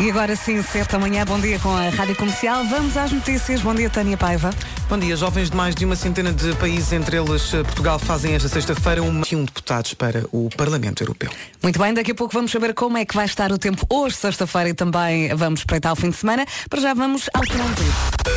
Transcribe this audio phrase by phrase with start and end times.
[0.00, 2.64] E agora sim, 7 da manhã, bom dia com a Rádio Comercial.
[2.64, 3.60] Vamos às notícias.
[3.60, 4.48] Bom dia, Tânia Paiva.
[4.88, 5.14] Bom dia.
[5.14, 9.02] Jovens de mais de uma centena de países, entre eles eh, Portugal, fazem esta sexta-feira
[9.02, 11.30] um, um deputados para o Parlamento Europeu.
[11.62, 14.16] Muito bem, daqui a pouco vamos saber como é que vai estar o tempo hoje,
[14.16, 16.46] sexta-feira, e também vamos espreitar o fim de semana.
[16.70, 18.30] Para já vamos ao trânsito.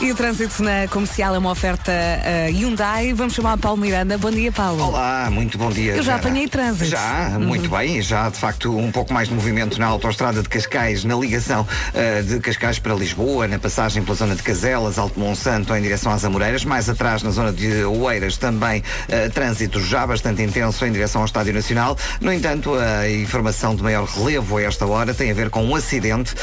[0.00, 3.12] E o trânsito na comercial é uma oferta uh, Hyundai.
[3.12, 4.16] Vamos chamar a Paulo Miranda.
[4.16, 4.80] Bom dia, Paulo.
[4.88, 5.96] Olá, muito bom dia.
[5.96, 6.28] Eu já Vera.
[6.28, 6.90] apanhei trânsito.
[6.90, 7.40] Já, Uhum.
[7.46, 8.00] muito bem.
[8.00, 12.22] Já, de facto, um pouco mais de movimento na autoestrada de Cascais, na ligação uh,
[12.22, 16.24] de Cascais para Lisboa, na passagem pela zona de Caselas, Alto Monsanto, em direção às
[16.24, 16.64] Amoreiras.
[16.64, 21.26] Mais atrás, na zona de Oeiras, também uh, trânsito já bastante intenso em direção ao
[21.26, 21.96] Estádio Nacional.
[22.20, 25.74] No entanto, a informação de maior relevo a esta hora tem a ver com um
[25.74, 26.34] acidente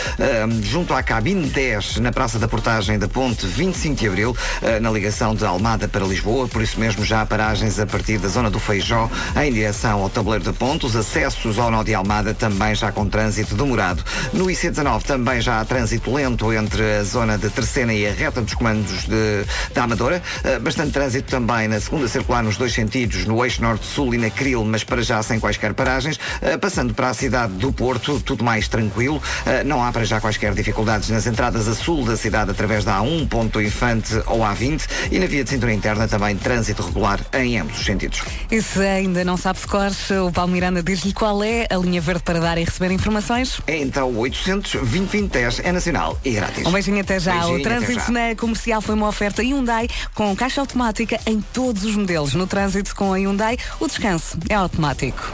[0.62, 4.90] junto à cabine 10, na Praça da Portagem da Ponte 25 de Abril, uh, na
[4.90, 6.48] ligação de Almada para Lisboa.
[6.48, 10.10] Por isso mesmo, já há paragens a partir da zona do Feijó, em direção ao
[10.10, 10.86] tabuleiro da Ponte.
[10.86, 14.02] Os acessos ao nó de Almada também já com trânsito demorado.
[14.32, 18.42] No IC19 também já há trânsito lento entre a zona de Terceira e a reta
[18.42, 20.24] dos comandos de, da Amadora.
[20.46, 24.30] Uh, bastante trânsito também na segunda circular nos dois sentidos, no eixo norte-sul e na
[24.30, 26.16] Cril, mas para já sem quaisquer paragens.
[26.16, 29.22] Uh, passando para a cidade do Porto, tudo mais tranquilo.
[29.66, 33.28] Não há para já quaisquer dificuldades nas entradas a sul da cidade através da A1,
[33.28, 37.80] Ponto Infante ou A20 e na via de cintura interna também trânsito regular em ambos
[37.80, 38.22] os sentidos.
[38.52, 42.02] E se ainda não sabe se cores, o Paulo Miranda diz-lhe qual é a linha
[42.02, 43.60] verde para dar e receber informações.
[43.68, 46.66] É então 800 2010 é nacional e grátis.
[46.66, 47.34] Um beijinho até já.
[47.34, 48.12] Beijinho, o trânsito já.
[48.12, 52.34] na comercial foi uma oferta Hyundai com caixa automática em todos os modelos.
[52.34, 55.32] No trânsito com a Hyundai, o descanso é automático.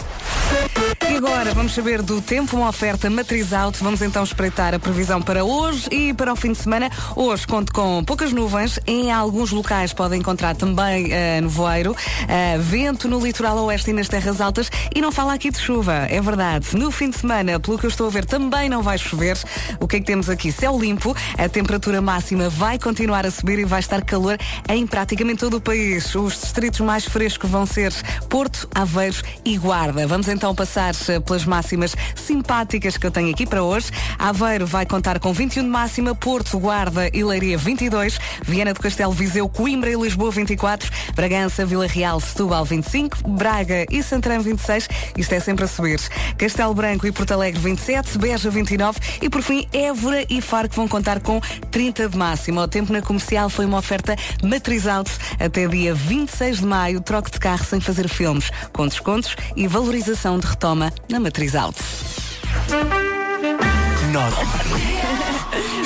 [1.09, 3.83] E agora vamos saber do tempo, uma oferta matriz alto.
[3.83, 6.89] Vamos então espreitar a previsão para hoje e para o fim de semana.
[7.16, 8.80] Hoje conto com poucas nuvens.
[8.86, 14.08] Em alguns locais podem encontrar também uh, nevoeiro, uh, vento no litoral oeste e nas
[14.08, 14.70] terras altas.
[14.94, 16.75] E não fala aqui de chuva, é verdade.
[16.75, 19.38] No fim de semana, pelo que eu estou a ver, também não vai chover.
[19.80, 20.52] O que é que temos aqui?
[20.52, 24.38] Céu limpo, a temperatura máxima vai continuar a subir e vai estar calor
[24.69, 26.13] em praticamente todo o país.
[26.16, 27.94] Os distritos mais frescos vão ser
[28.30, 30.06] Porto, Aveiros e Guarda.
[30.07, 33.91] Vamos então passar eh, pelas máximas simpáticas que eu tenho aqui para hoje.
[34.18, 36.81] Aveiro vai contar com 21 de máxima, Porto, Guarda
[37.14, 42.66] e Leiria 22, Viana do Castelo, Viseu, Coimbra e Lisboa 24, Bragança, Vila Real, Setúbal
[42.66, 46.00] 25, Braga e Santarém 26, isto é sempre a subir.
[46.38, 50.75] Castelo Branco e Porto Alegre 27, Beja 29 e por fim Évora e Faro que
[50.75, 52.64] vão contar com 30 de máxima.
[52.64, 57.30] O tempo na comercial foi uma oferta matriz alto até dia 26 de maio, troque
[57.30, 61.84] de carro sem fazer filmes, com descontos e valorização de retoma na matriz alto.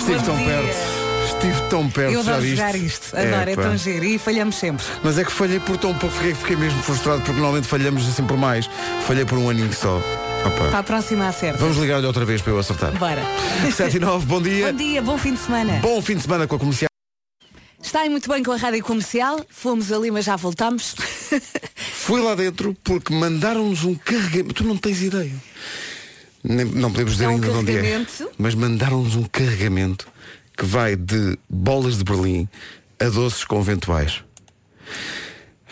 [0.05, 0.77] Estive tão perto.
[1.25, 2.55] Estive tão perto, Eu já viste?
[2.57, 3.61] jogar isto, adoro, é pá.
[3.63, 4.85] tão giro e falhamos sempre.
[5.03, 8.23] Mas é que falhei por tão pouco, fiquei, fiquei mesmo frustrado porque normalmente falhamos assim
[8.23, 8.69] por mais.
[9.07, 9.97] Falhei por um aninho só.
[10.45, 10.69] Opa.
[10.69, 11.57] Para a próxima acerta.
[11.57, 12.91] Vamos ligar-lhe outra vez para eu acertar.
[12.97, 13.23] Bora.
[13.75, 14.71] 7 e 9, bom dia.
[14.71, 15.79] Bom dia, bom fim de semana.
[15.81, 16.89] Bom fim de semana com a comercial.
[17.81, 19.43] Está aí muito bem com a rádio comercial.
[19.49, 20.95] Fomos ali, mas já voltamos.
[21.75, 24.53] Fui lá dentro porque mandaram-nos um carregamento.
[24.53, 25.33] Tu não tens ideia.
[26.47, 28.05] Nem- não podemos dizer É um ainda de onde é.
[28.37, 30.07] Mas mandaram-nos um carregamento
[30.57, 32.47] que vai de bolas de Berlim
[32.99, 34.23] a doces conventuais.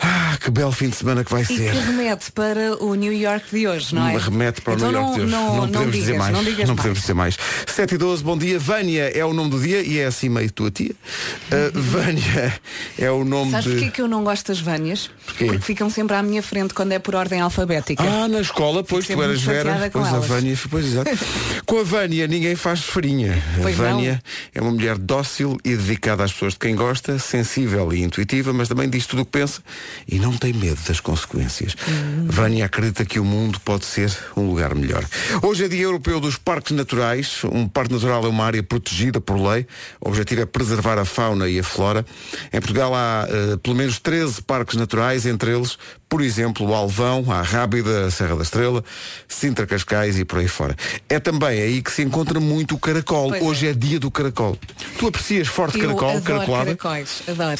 [0.06, 1.72] Ah, que belo fim de semana que vai E ser.
[1.72, 4.12] que remete para o New York de hoje, não é?
[4.12, 5.32] Me remete para o então New York não, de hoje.
[5.32, 6.32] Não, não, podemos digas, dizer mais.
[6.32, 6.76] não digas não mais.
[6.76, 7.36] podemos dizer mais.
[7.66, 8.58] 7 e 12, bom dia.
[8.58, 10.90] Vânia é o nome do dia e é assim meio tua tia.
[10.92, 12.60] Uh, Vânia
[12.98, 13.70] é o nome Sabes de.
[13.72, 15.10] porquê que eu não gosto das Vânias?
[15.24, 15.46] Porquê?
[15.46, 18.02] Porque ficam sempre à minha frente quando é por ordem alfabética.
[18.02, 20.26] Ah, na escola, pois tu eras Vera, pois a elas.
[20.26, 21.10] Vânia, pois exato.
[21.64, 23.42] com a Vânia ninguém faz farinha.
[23.62, 23.94] Pois a não.
[23.96, 24.22] Vânia
[24.54, 28.68] é uma mulher dócil e dedicada às pessoas de quem gosta, sensível e intuitiva, mas
[28.68, 29.62] também diz tudo o que pensa
[30.06, 31.76] e não tem medo das consequências.
[31.88, 32.26] Hum.
[32.28, 35.04] Vânia acredita que o mundo pode ser um lugar melhor.
[35.42, 37.42] Hoje é dia europeu dos parques naturais.
[37.44, 39.66] Um parque natural é uma área protegida por lei.
[40.00, 42.04] O objetivo é preservar a fauna e a flora.
[42.52, 45.78] Em Portugal há eh, pelo menos 13 parques naturais, entre eles,
[46.14, 48.84] por exemplo, o Alvão, a Rábida, a Serra da Estrela,
[49.26, 50.76] Sintra Cascais e por aí fora.
[51.08, 53.30] É também aí que se encontra muito o caracol.
[53.30, 53.44] Pois é.
[53.44, 53.72] Hoje é.
[53.72, 54.56] dia do caracol.
[54.96, 56.76] Tu aprecias forte eu caracol, adoro caracolada?
[56.76, 57.58] caracóis, adoro.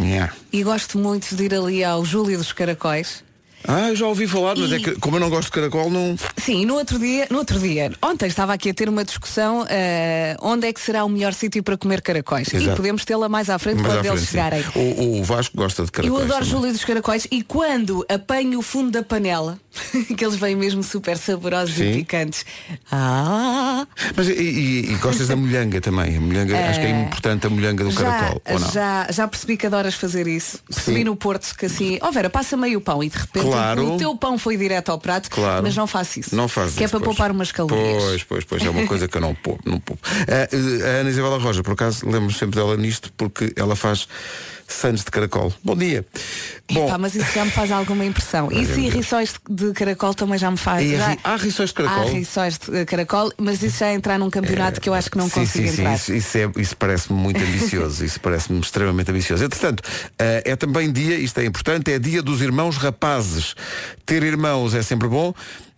[0.00, 0.32] Yeah.
[0.52, 3.25] E gosto muito de ir ali ao Júlio dos Caracóis.
[3.68, 5.90] Ah, eu já ouvi falar, mas E- é que como eu não gosto de caracol,
[5.90, 6.16] não.
[6.36, 9.66] Sim, e no outro dia, no outro dia, ontem estava aqui a ter uma discussão
[9.68, 12.48] eh, onde é que será o melhor sítio para comer caracóis.
[12.48, 12.76] E Exato.
[12.76, 14.30] podemos tê-la mais à frente Mas quando à eles frente, sim.
[14.30, 14.64] chegarem.
[14.98, 16.22] o, o Vasco gosta de Eu caracóis.
[16.24, 16.50] adoro também.
[16.50, 19.58] Júlio dos Caracóis e quando apanho o fundo da panela,
[20.16, 21.90] que eles vêm mesmo super saborosos Sim.
[21.90, 22.44] e picantes.
[22.92, 23.86] Ah!
[24.16, 26.16] Mas e, e- e gostas da molhanga também?
[26.16, 28.70] A molhanga, acho que é importante a molhanga do Já, caracol, ou não?
[28.70, 30.58] já, já percebi que adoras fazer isso.
[30.72, 31.04] Percebi Sim.
[31.04, 33.94] no Porto que assim, ó Vera, passa meio pão e de repente Claro.
[33.94, 35.62] o teu pão foi direto ao prato, Claro.
[35.62, 36.34] mas não faço isso.
[36.36, 37.04] Não Que é para pois.
[37.04, 38.02] poupar umas calorias.
[38.02, 39.62] Pois, pois, pois, é uma coisa que eu não poupo.
[39.68, 40.02] Não poupo.
[40.06, 44.08] Ah, ah, a Ana Isabela Roja, por acaso, lembro sempre dela nisto porque ela faz
[44.68, 45.52] sandes de caracol.
[45.62, 46.04] Bom dia.
[46.72, 48.50] Bom, Epá, mas isso já me faz alguma impressão.
[48.50, 50.84] Isso e rissóis de caracol também já me faz.
[50.84, 52.02] E já- há rissóis de caracol?
[52.02, 55.16] Há rissóis de caracol, mas isso já é entrar num campeonato que eu acho que
[55.16, 55.94] não sim, consigo sim, sim, entrar.
[55.94, 58.04] isso, isso, é- isso parece-me muito ambicioso.
[58.04, 59.44] isso parece-me extremamente ambicioso.
[59.44, 59.82] Entretanto,
[60.18, 63.54] ah, é também dia, isto é importante, é dia dos irmãos rapazes.
[64.04, 65.32] Ter irmãos é sempre bom.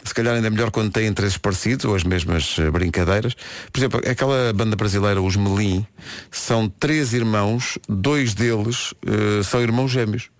[0.09, 3.35] Se calhar ainda é melhor quando têm interesses parecidos ou as mesmas eh, brincadeiras.
[3.71, 5.87] Por exemplo, aquela banda brasileira, os Melim,
[6.31, 10.31] são três irmãos, dois deles eh, são irmãos gêmeos.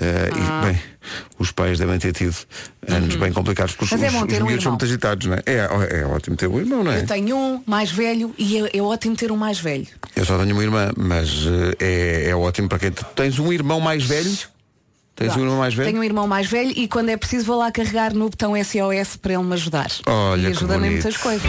[0.00, 0.64] Ah.
[0.64, 0.82] E, bem,
[1.38, 2.34] os pais devem ter tido
[2.88, 4.00] anos bem complicados porque Uhum.
[4.00, 5.42] Mas os, é bom os ter um miúdos são muito agitados, não é?
[5.46, 7.02] É, é ótimo ter um irmão, não é?
[7.02, 9.86] Eu tenho um mais velho e é, é ótimo ter um mais velho.
[10.16, 11.46] Eu só tenho uma irmã, mas
[11.78, 14.36] eh, é, é ótimo para quem tens um irmão mais velho.
[15.16, 15.88] Tens um irmão mais velho?
[15.88, 19.16] Tenho um irmão mais velho e quando é preciso vou lá carregar no botão SOS
[19.16, 19.90] para ele me ajudar.
[20.06, 21.46] Olha e ajuda-me muitas coisas.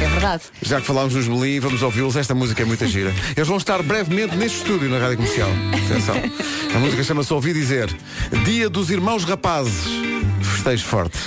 [0.00, 0.44] É verdade.
[0.62, 2.14] Já que falámos dos Melim, vamos ouvi-los.
[2.14, 3.12] Esta música é muito gira.
[3.36, 5.50] Eles vão estar brevemente neste estúdio na Rádio Comercial.
[5.84, 6.14] Atenção.
[6.74, 7.88] A música chama-se Ouvi Dizer.
[8.44, 9.84] Dia dos Irmãos Rapazes.
[10.40, 11.18] Festejo forte.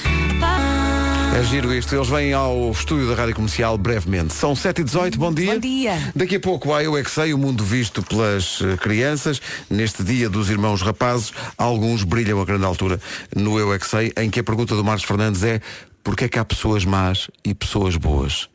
[1.33, 1.95] É giro isto.
[1.95, 4.33] Eles vêm ao estúdio da Rádio Comercial brevemente.
[4.33, 5.53] São 7h18, bom dia.
[5.53, 6.11] Bom dia.
[6.13, 9.41] Daqui a pouco há Eu É Que Sei, o mundo visto pelas eh, crianças.
[9.69, 12.99] Neste dia dos irmãos rapazes, alguns brilham a grande altura
[13.33, 15.61] no Eu É Que Sei, em que a pergunta do Marcos Fernandes é
[16.03, 18.50] porquê é que há pessoas más e pessoas boas?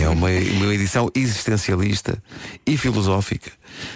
[0.00, 2.22] É uma, uma edição existencialista
[2.66, 3.50] e filosófica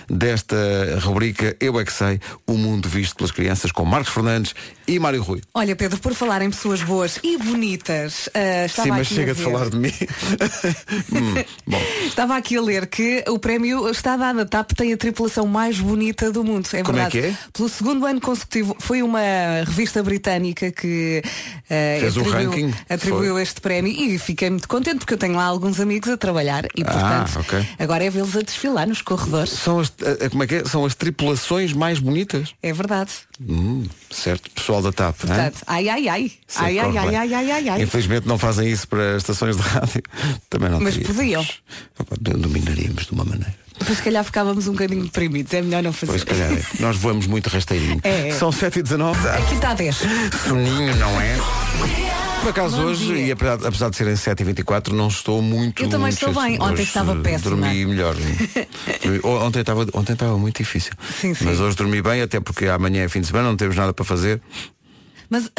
[0.08, 0.56] desta
[1.00, 4.54] rubrica Eu É Que Sei, o mundo visto pelas crianças, com Marcos Fernandes
[4.86, 5.40] e Mário Rui.
[5.54, 9.16] Olha, Pedro, por falar em pessoas boas e bonitas, ah, estava Sim, mas aqui a
[9.16, 9.92] chega de ver- falar de mim.
[11.12, 11.34] Hum.
[12.06, 14.40] Estava aqui a ler que o prémio está dado.
[14.40, 16.68] A TAP tem a tripulação mais bonita do mundo.
[16.72, 17.10] É Como é verdade.
[17.20, 17.36] que é?
[17.52, 19.20] Pelo segundo ano consecutivo, foi uma
[19.66, 21.22] revista britânica que
[21.68, 25.34] eh, Fez o atribuiu, ranking, atribuiu este prémio e fiquei muito contente porque eu tenho
[25.34, 27.68] lá alguns amigos a trabalhar e Ah, portanto ok.
[27.78, 29.50] agora é vê-los a desfilar nos corredores.
[29.52, 30.64] São as, a- a- como é que é?
[30.64, 32.54] São as tripulações mais bonitas.
[32.62, 33.10] É verdade.
[33.40, 35.14] Hum, certo, pessoal da TAP.
[35.24, 35.26] hã?
[35.28, 36.32] Portanto, ai ai ai.
[36.56, 37.16] Ai ai corre ai, bem.
[37.16, 37.82] ai ai ai ai.
[37.82, 40.02] Infelizmente não fazem isso para estações de rádio.
[40.50, 41.16] Também não Mas teríamos.
[41.16, 41.46] podiam.
[42.38, 43.54] Dominaríamos de uma maneira.
[43.78, 45.52] Depois se calhar ficávamos um bocadinho deprimidos.
[45.54, 46.12] É melhor não fazer.
[46.12, 46.62] Pois, calhar, é.
[46.78, 48.00] nós voamos muito rasteirinho.
[48.04, 48.32] É, é.
[48.32, 49.16] São 7h19.
[49.28, 49.96] Aqui está 10.
[50.46, 51.36] Soninho, não é?
[52.42, 53.26] Por acaso Bom hoje, dia.
[53.26, 55.80] e apesar, apesar de serem 7h24, não estou muito.
[55.80, 56.60] Eu também muito estou bem.
[56.60, 57.50] Ontem estava péssima.
[57.56, 58.16] Dormi melhor.
[59.22, 60.92] ontem estava ontem estava muito difícil.
[61.20, 61.44] Sim, sim.
[61.44, 64.04] Mas hoje dormi bem, até porque amanhã é fim de semana, não temos nada para
[64.04, 64.42] fazer.
[65.30, 65.52] Mas.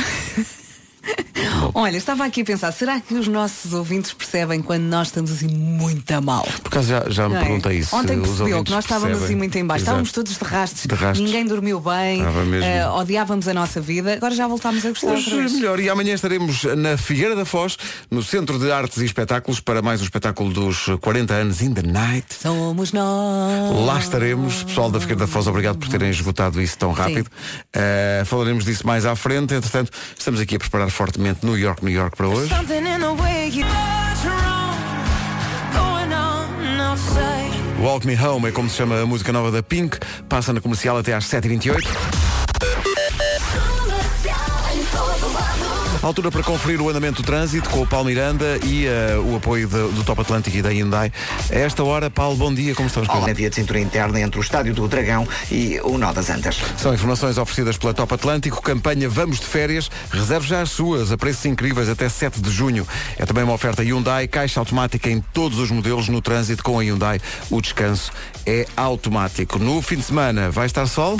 [1.74, 5.48] Olha, estava aqui a pensar, será que os nossos ouvintes percebem quando nós estamos assim
[5.48, 6.44] muito a mal?
[6.62, 7.40] Por acaso já, já me é?
[7.40, 7.96] perguntei isso.
[7.96, 9.26] Ontem percebeu que nós estávamos percebem.
[9.26, 9.84] assim muito em baixo.
[9.84, 9.90] Exato.
[9.90, 10.86] Estávamos todos de rastos.
[10.86, 11.26] De rastos.
[11.26, 12.22] Ninguém dormiu bem.
[12.64, 14.14] Eh, odiávamos a nossa vida.
[14.14, 15.54] Agora já voltámos a gostar Hoje vez.
[15.54, 15.80] melhor.
[15.80, 17.78] E amanhã estaremos na Figueira da Foz,
[18.10, 21.82] no Centro de Artes e Espetáculos, para mais um espetáculo dos 40 anos In the
[21.82, 22.28] Night.
[22.40, 23.86] Somos nós.
[23.86, 24.64] Lá estaremos.
[24.64, 27.28] Pessoal da Figueira da Foz, obrigado por terem esgotado isso tão rápido.
[27.76, 29.54] Uh, falaremos disso mais à frente.
[29.54, 32.54] Entretanto, estamos aqui a preparar fortemente New York, New York para hoje.
[37.80, 39.98] Walk Me Home é como se chama a música nova da Pink.
[40.30, 42.43] Passa na comercial até às 7h28.
[46.04, 49.68] Altura para conferir o andamento do trânsito com o Paulo Miranda e eh, o apoio
[49.68, 51.10] de- do Top Atlântico e da Hyundai.
[51.50, 53.08] A esta hora, Paulo, bom dia, como estamos?
[53.08, 56.58] Na via de cintura interna entre o Estádio do Dragão e o Nó das Antas.
[56.77, 61.18] São informações oferecidas pela Top Atlântico, campanha Vamos de Férias, reserve já as suas a
[61.18, 62.86] preços incríveis até 7 de junho.
[63.18, 66.84] É também uma oferta Hyundai, caixa automática em todos os modelos no trânsito com a
[66.84, 67.22] Hyundai.
[67.50, 68.12] O descanso
[68.46, 69.58] é automático.
[69.58, 71.18] No fim de semana vai estar sol?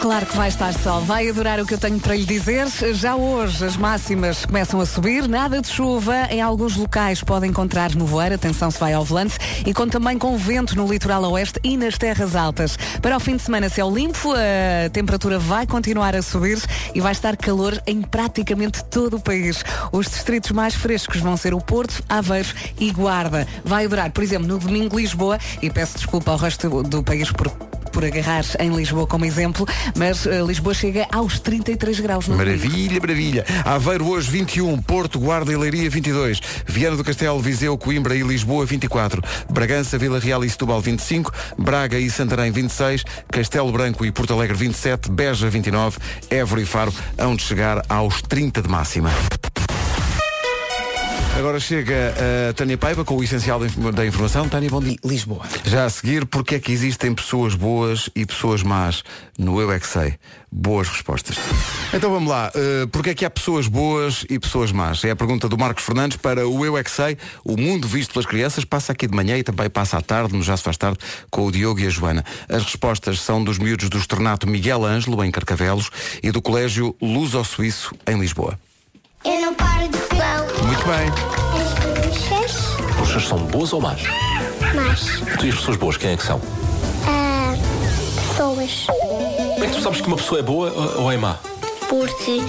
[0.00, 1.00] Claro que vai estar sol.
[1.00, 2.68] Vai adorar o que eu tenho para lhe dizer.
[2.94, 5.26] Já hoje as máximas começam a subir.
[5.26, 6.28] Nada de chuva.
[6.30, 8.36] Em alguns locais pode encontrar nevoeiro.
[8.36, 9.36] Atenção se vai ao volante.
[9.66, 12.78] E com também com vento no litoral oeste e nas terras altas.
[13.02, 14.32] Para o fim de semana, céu limpo.
[14.32, 16.62] A temperatura vai continuar a subir
[16.94, 19.64] e vai estar calor em praticamente todo o país.
[19.90, 23.48] Os distritos mais frescos vão ser o Porto, Aveiro e Guarda.
[23.64, 25.38] Vai adorar, por exemplo, no domingo Lisboa.
[25.60, 27.48] E peço desculpa ao resto do país por
[27.98, 32.56] por agarrar em Lisboa como exemplo, mas uh, Lisboa chega aos 33 graus no domingo.
[32.56, 33.44] Maravilha, maravilha.
[33.64, 38.64] Aveiro hoje 21, Porto, Guarda e Leiria 22, Viana do Castelo, Viseu, Coimbra e Lisboa
[38.64, 43.02] 24, Bragança, Vila Real e Setúbal 25, Braga e Santarém 26,
[43.32, 45.98] Castelo Branco e Porto Alegre 27, Beja 29,
[46.30, 49.10] Évora e Faro hão de chegar aos 30 de máxima.
[51.36, 52.14] Agora chega
[52.48, 53.60] a Tânia Paiva com o essencial
[53.94, 54.48] da informação.
[54.48, 54.96] Tânia, bom dia.
[55.04, 55.44] Lisboa.
[55.64, 59.04] Já a seguir, porque é que existem pessoas boas e pessoas más
[59.38, 60.14] no Eu é que Sei?
[60.50, 61.36] Boas respostas.
[61.92, 62.50] Então vamos lá.
[62.54, 65.04] Uh, porque é que há pessoas boas e pessoas más?
[65.04, 67.16] É a pergunta do Marcos Fernandes para o Eu é que Sei.
[67.44, 70.42] O mundo visto pelas crianças passa aqui de manhã e também passa à tarde, no
[70.42, 70.98] Já se faz tarde,
[71.30, 72.24] com o Diogo e a Joana.
[72.48, 75.90] As respostas são dos miúdos do Externato Miguel Ângelo, em Carcavelos,
[76.22, 78.58] e do Colégio Luz ao Suíço, em Lisboa.
[79.24, 80.66] Eu não paro de pão.
[80.66, 81.08] Muito bem.
[81.60, 82.56] As bruxas,
[82.90, 84.02] As pessoas são boas ou más?
[84.74, 86.40] mas Tu e as pessoas boas, quem é que são?
[87.06, 87.54] ah,
[88.30, 88.86] pessoas.
[89.54, 91.36] Como é que tu sabes que uma pessoa é boa ou é má?
[91.88, 92.42] Porque,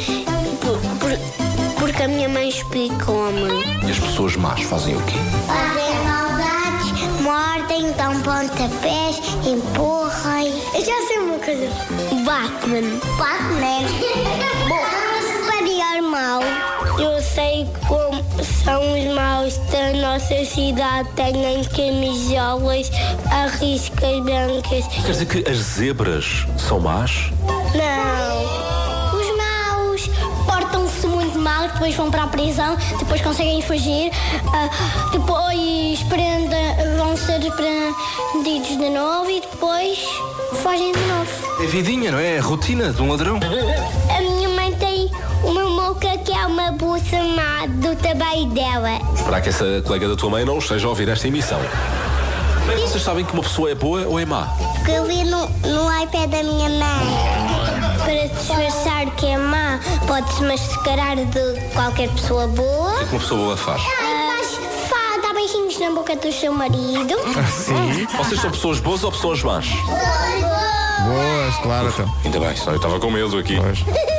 [0.61, 3.63] por- por- porque a minha mãe explicou-me.
[3.87, 5.15] E as pessoas más fazem o quê?
[5.47, 10.09] Fazem maldades, mordem, dão pontapés, empurram.
[10.73, 11.67] Eu já sei uma coisa.
[12.25, 12.99] Batman.
[13.17, 13.87] Batman.
[14.67, 14.85] Bom,
[15.47, 16.41] para o mal.
[16.99, 21.07] Eu sei como são os maus da nossa cidade.
[21.15, 22.91] Têm camisolas,
[23.31, 24.85] arriscas brancas.
[24.87, 27.31] Quer dizer que as zebras são más?
[27.73, 29.17] Não.
[29.17, 30.09] Os maus
[30.45, 34.11] portam-se muito mal, depois vão para a prisão, depois conseguem fugir,
[34.53, 34.69] ah,
[35.11, 36.57] depois prenda,
[36.97, 39.99] vão ser prendidos de novo e depois
[40.61, 41.63] fogem de novo.
[41.63, 42.35] É vidinha, não é?
[42.35, 43.39] É a rotina de um ladrão.
[46.79, 48.99] Que é uma bolsa má do tamanho dela.
[49.13, 51.59] Esperar que essa colega da tua mãe não esteja a ouvir esta emissão.
[52.59, 54.47] Como é que vocês sabem que uma pessoa é boa ou é má?
[54.75, 57.99] Porque eu vi no, no iPad da minha mãe.
[58.03, 62.93] Para disfarçar que é má, pode-se mascarar de qualquer pessoa boa.
[62.93, 63.81] O que é que uma pessoa boa faz?
[63.81, 64.47] Mas
[64.87, 67.15] fá, dá beijinhos na boca do seu marido.
[67.51, 68.07] Sim.
[68.17, 69.67] Vocês são pessoas boas ou pessoas más?
[69.67, 72.13] Boas, claro, então.
[72.23, 73.59] Ainda bem, só eu estava com medo aqui.
[73.59, 74.18] Pois.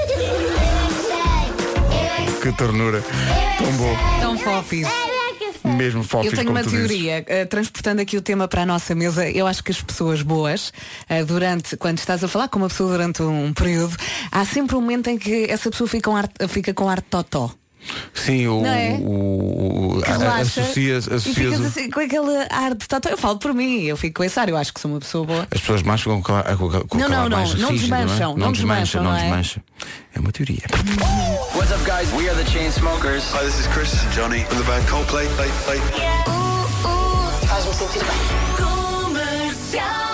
[2.42, 3.02] Que ternura.
[3.58, 3.96] Tão bom.
[4.20, 4.88] Tão fofis.
[5.76, 9.28] Mesmo fofis Eu tenho uma teoria, eh, transportando aqui o tema para a nossa mesa,
[9.28, 10.72] eu acho que as pessoas boas,
[11.06, 13.94] eh, durante, quando estás a falar com uma pessoa durante um período,
[14.32, 17.08] há sempre um momento em que essa pessoa fica, um ar, fica com ar de
[17.08, 17.52] totó.
[18.14, 18.90] Sim, o, é?
[19.00, 23.08] o, o Que a- relaxa associas, associas ficas o- assim, com aquele ar de totó.
[23.08, 25.24] Eu falo por mim, eu fico com esse ar, eu acho que sou uma pessoa
[25.26, 25.48] boa.
[25.50, 26.68] as pessoas mais ficam com, a- com, a- com
[26.98, 28.46] Não, aquele não, ar não, mais não rígido, desmancham, não, é?
[28.46, 29.20] não desmancha, desmancham, não não é?
[29.22, 29.62] desmancha.
[30.14, 30.62] É uma teoria.
[31.54, 32.12] What's up, guys?
[32.12, 33.22] We are the Chainsmokers.
[33.32, 35.26] Hi, this is Chris Johnny from the band Coldplay.
[35.36, 35.80] Play, play.
[37.48, 38.66] Faz-me sentir bem.
[38.66, 40.09] Ouvir.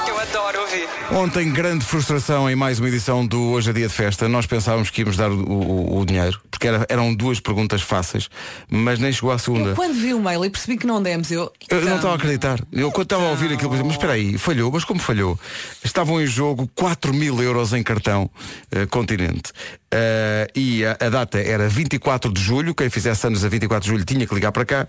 [1.13, 4.29] Ontem, grande frustração em mais uma edição do Hoje é Dia de Festa.
[4.29, 8.29] Nós pensávamos que íamos dar o, o- o dinheiro, porque era- eram duas perguntas fáceis,
[8.69, 9.71] mas nem chegou à segunda.
[9.71, 11.51] Eu, quando vi o mail e percebi que não demos, eu.
[11.71, 12.61] Eu não Então, estava a acreditar.
[12.73, 15.39] Eu quando estava a ouvir aquilo, pensei, mas espera aí, falhou, mas como falhou?
[15.85, 18.29] Estavam em jogo 4 mil euros em cartão
[18.73, 19.53] eh, continente.
[19.93, 23.93] Eh, e a, a data era 24 de julho, quem fizesse anos a 24 de
[23.93, 24.89] julho tinha que ligar para cá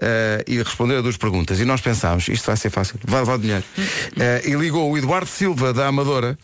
[0.00, 1.60] eh, e responder a duas perguntas.
[1.60, 3.62] E nós pensámos, isto vai ser fácil, vai levar dinheiro.
[4.18, 6.38] Eh, e ligou o Eduardo Silva da Amadora,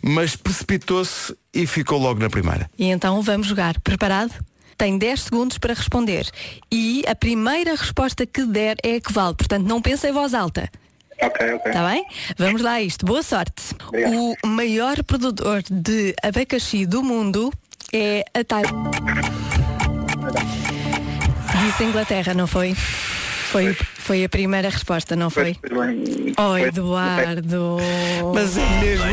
[0.00, 2.70] mas precipitou-se e ficou logo na primeira.
[2.78, 3.80] E então vamos jogar.
[3.80, 4.32] Preparado?
[4.76, 6.28] Tem 10 segundos para responder.
[6.70, 9.34] E a primeira resposta que der é a que vale.
[9.34, 10.68] Portanto, não pense em voz alta.
[11.20, 11.70] Ok, ok.
[11.70, 12.04] Está bem?
[12.36, 13.06] Vamos lá a isto.
[13.06, 13.74] Boa sorte.
[14.42, 17.52] O maior produtor de abacaxi do mundo
[17.92, 18.90] é a Tailândia.
[21.64, 22.74] Disse Inglaterra, não foi?
[23.52, 25.56] Foi, foi a primeira resposta, não foi?
[26.38, 27.76] Oh, Eduardo.
[28.34, 29.04] Mas é mesmo.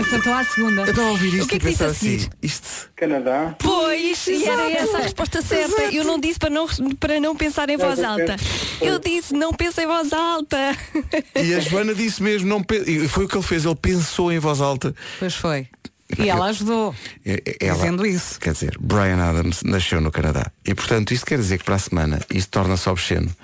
[0.00, 0.82] Acertou à segunda.
[0.82, 2.16] Eu estava a ouvir isto O que é e que disse a seguir?
[2.16, 2.90] assim, isto.
[2.96, 3.54] Canadá.
[3.60, 5.82] Pois, e era essa a resposta certa.
[5.92, 6.66] Eu não disse para não,
[6.98, 8.36] para não pensar em voz alta.
[8.80, 10.76] Eu disse, não pense em voz alta.
[11.36, 14.32] E a Joana disse mesmo, não pe- e foi o que ele fez, ele pensou
[14.32, 14.92] em voz alta.
[15.20, 15.68] Pois foi.
[16.18, 16.94] E ela ajudou.
[17.60, 18.38] Ela- Dizendo isso.
[18.38, 20.50] Quer dizer, Brian Adams nasceu no Canadá.
[20.64, 23.34] E portanto isto quer dizer que para a semana isto torna-se obsceno.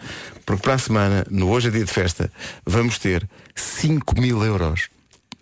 [0.45, 2.31] Porque para a semana, no hoje é dia de festa,
[2.67, 4.89] vamos ter 5 mil euros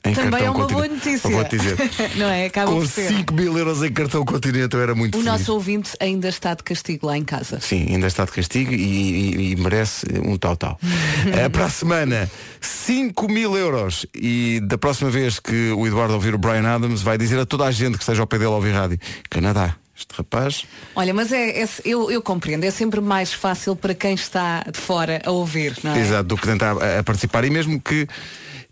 [0.04, 1.28] em Também cartão é uma boa notícia.
[1.30, 1.76] Vou-te dizer.
[2.16, 2.46] Não é?
[2.46, 3.08] Acaba Com por ser.
[3.08, 5.38] 5 mil euros em cartão continente eu era muito O feliz.
[5.38, 7.58] nosso ouvinte ainda está de castigo lá em casa.
[7.60, 10.78] Sim, ainda está de castigo e, e- e merece um tal-tal.
[11.34, 14.06] Eh, para a semana, 5 mil euros.
[14.14, 17.64] E da próxima vez que o Eduardo ouvir o Brian Adams, vai dizer a toda
[17.66, 20.64] a gente que esteja ao pé dele a ouvir rádio: Canadá, este rapaz.
[20.94, 24.78] Olha, mas é, é- eu, eu compreendo, é sempre mais fácil para quem está de
[24.78, 25.98] fora a ouvir, não é?
[26.00, 27.44] Exato, do que tentar a, a participar.
[27.44, 28.06] E mesmo que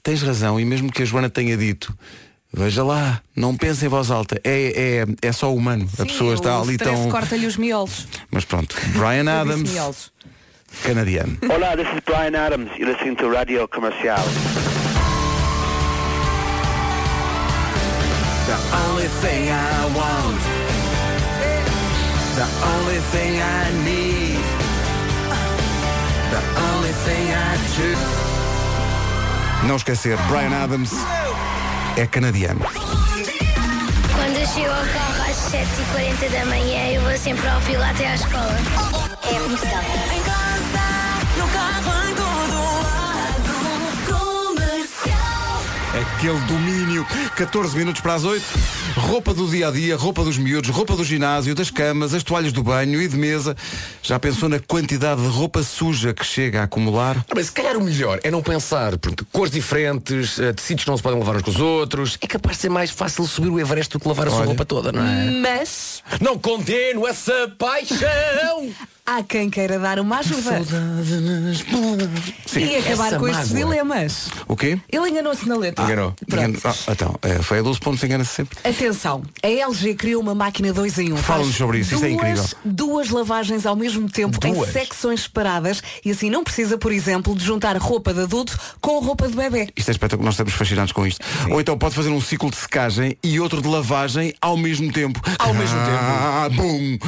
[0.07, 1.93] tens razão, e mesmo que a Joana tenha dito,
[2.55, 5.89] veja lá, não pense em voz alta, é, é, é só humano.
[5.99, 7.11] a pessoa está o ali tão.
[7.11, 8.07] corta-lhe os miolos.
[8.31, 10.13] Mas pronto, Brian Adams,
[10.85, 11.37] canadiano.
[11.51, 12.71] Hola, this is Brian Adams.
[12.79, 14.23] You're listening to Radio Comercial.
[18.47, 20.41] The only thing I want,
[22.37, 22.47] the
[22.79, 24.39] only thing I need,
[26.31, 28.36] the only thing I choose.
[29.67, 30.93] Não esquecer, Brian Adams
[31.97, 32.61] é canadiano.
[34.15, 38.07] Quando eu chego ao carro às 7h40 da manhã, eu vou sempre ao filo até
[38.07, 38.57] à escola.
[39.25, 39.83] É comercial.
[40.15, 40.85] Em casa,
[41.37, 42.06] no carro,
[46.17, 47.07] Aquele domínio.
[47.37, 48.43] 14 minutos para as 8.
[48.97, 52.55] Roupa do dia a dia, roupa dos miúdos, roupa do ginásio, das camas, as toalhas
[52.55, 53.55] do banho e de mesa.
[54.03, 57.19] Já pensou na quantidade de roupa suja que chega a acumular?
[57.29, 60.91] Ah, Mas se calhar o melhor é não pensar, porque cores diferentes, eh, tecidos que
[60.91, 62.17] não se podem lavar uns com os outros.
[62.23, 64.47] É capaz de ser mais fácil subir o Everest do que lavar a sua Olha.
[64.47, 65.31] roupa toda, não é?
[65.31, 68.71] Mas Não condeno essa paixão!
[69.07, 70.61] há quem queira dar uma ajuda
[72.57, 73.65] e acabar com estes mágoa.
[73.71, 74.29] dilemas.
[74.49, 74.79] O quê?
[74.91, 75.85] Ele enganou-se na letra.
[75.85, 76.15] Enganou.
[76.29, 76.45] Pronto.
[76.49, 78.59] Engano- Ah, então, é, foi a 12 pontos, engana-se sempre.
[78.65, 81.17] Atenção, a LG criou uma máquina 2 em 1.
[81.19, 82.45] Fala-nos sobre isso, isso é duas, incrível.
[82.65, 84.69] Duas lavagens ao mesmo tempo Duas?
[84.69, 88.99] em secções separadas e assim não precisa, por exemplo, de juntar roupa de adulto com
[88.99, 89.69] roupa de bebê.
[89.77, 91.25] Isto é espetáculo, nós estamos fascinados com isto.
[91.51, 95.21] Ou então pode fazer um ciclo de secagem e outro de lavagem ao mesmo tempo.
[95.39, 96.99] Ao mesmo ah, Bum!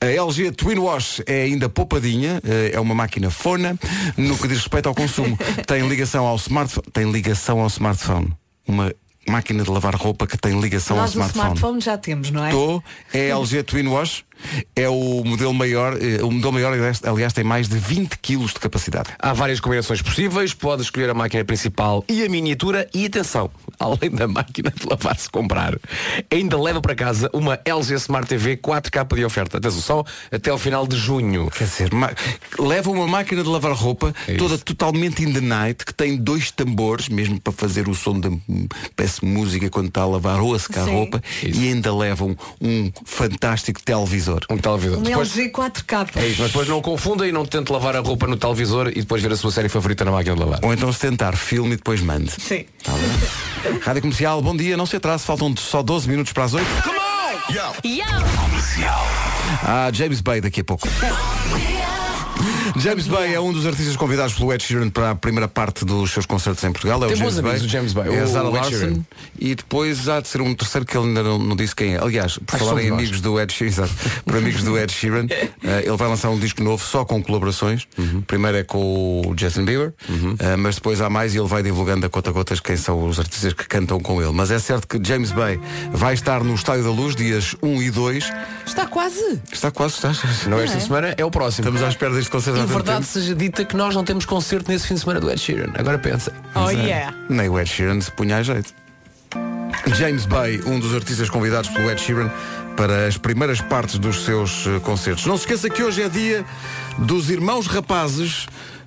[0.00, 3.78] A LG Twin Wash é ainda poupadinha, eh, é uma máquina fona
[4.16, 5.38] no que diz respeito ao consumo.
[5.66, 6.86] Tem ligação ao smartphone.
[6.92, 8.32] Tem ligação ao smartphone.
[8.66, 8.92] Uma
[9.28, 11.56] máquina de lavar roupa que tem ligação Nós ao o smartphone.
[11.56, 12.48] smartphone já temos, não é?
[12.48, 14.24] Estou, é LG Twin Wash,
[14.76, 16.72] é o modelo maior, eh, o modelo maior,
[17.04, 19.10] aliás, tem mais de 20 kg de capacidade.
[19.18, 24.10] Há várias combinações possíveis, pode escolher a máquina principal e a miniatura e atenção, além
[24.10, 25.78] da máquina de lavar se comprar,
[26.30, 29.58] ainda leva para casa uma LG Smart TV 4K de oferta.
[29.58, 31.50] Atenção, só até ao final de junho.
[31.50, 32.12] Quer dizer, ma-
[32.58, 36.50] leva uma máquina de lavar roupa É toda totalmente in the night, que tem dois
[36.50, 38.30] tambores, mesmo para fazer o som de
[38.96, 40.92] peça música quando está a lavar ou a secar Sim.
[40.92, 41.60] roupa, Isso.
[41.60, 44.33] e ainda levam um fantástico televisor.
[44.50, 44.98] Um televisor.
[44.98, 46.16] Um Depois, LG 4K.
[46.16, 49.00] é isso, mas depois não confunda e não tente lavar a roupa no televisor e
[49.00, 50.60] depois ver a sua série favorita na máquina de lavar.
[50.62, 52.30] Ou então se tentar, filme e depois mande.
[52.30, 52.64] Sim.
[52.82, 52.92] Tá?
[53.82, 56.66] Rádio Comercial, bom dia, não se atrase, faltam só 12 minutos para as 8.
[59.62, 60.88] Ah, James Bay daqui a pouco.
[62.76, 66.10] James Bay é um dos artistas convidados pelo Ed Sheeran para a primeira parte dos
[66.10, 67.02] seus concertos em Portugal.
[67.04, 67.66] É Tem o bons James amigos, Bay.
[67.66, 68.70] o James Bay, É a o Zara Ed Larson.
[68.70, 69.00] Sheeran.
[69.38, 71.98] E depois há de ser um terceiro que ele ainda não, não disse quem é.
[72.02, 73.92] Aliás, por falar em amigos do Ed Sheeran, exato,
[74.24, 77.86] por amigos do Ed Sheeran, eh, ele vai lançar um disco novo só com colaborações.
[77.98, 78.22] Uhum.
[78.22, 79.92] Primeiro é com o Justin Bieber,
[80.38, 83.06] eh, mas depois há mais e ele vai divulgando a conta a gotas quem são
[83.06, 84.32] os artistas que cantam com ele.
[84.32, 85.58] Mas é certo que James Bay
[85.92, 88.32] vai estar no Estádio da Luz dias 1 e 2.
[88.66, 89.40] Está quase.
[89.52, 90.12] Está quase, está.
[90.48, 91.66] Não é esta semana, é o próximo.
[91.68, 94.86] Estamos à espera deste concerto E verdade seja dita que nós não temos concerto nesse
[94.86, 95.72] fim de semana do Ed Sheeran.
[95.74, 96.32] Agora pensa.
[96.54, 97.14] Oh yeah.
[97.28, 98.74] Nem o Ed Sheeran se punha a jeito.
[99.96, 102.30] James Bay, um dos artistas convidados pelo Ed Sheeran
[102.76, 105.26] para as primeiras partes dos seus eh, concertos.
[105.26, 106.44] Não se esqueça que hoje é dia
[106.98, 108.46] dos irmãos rapazes.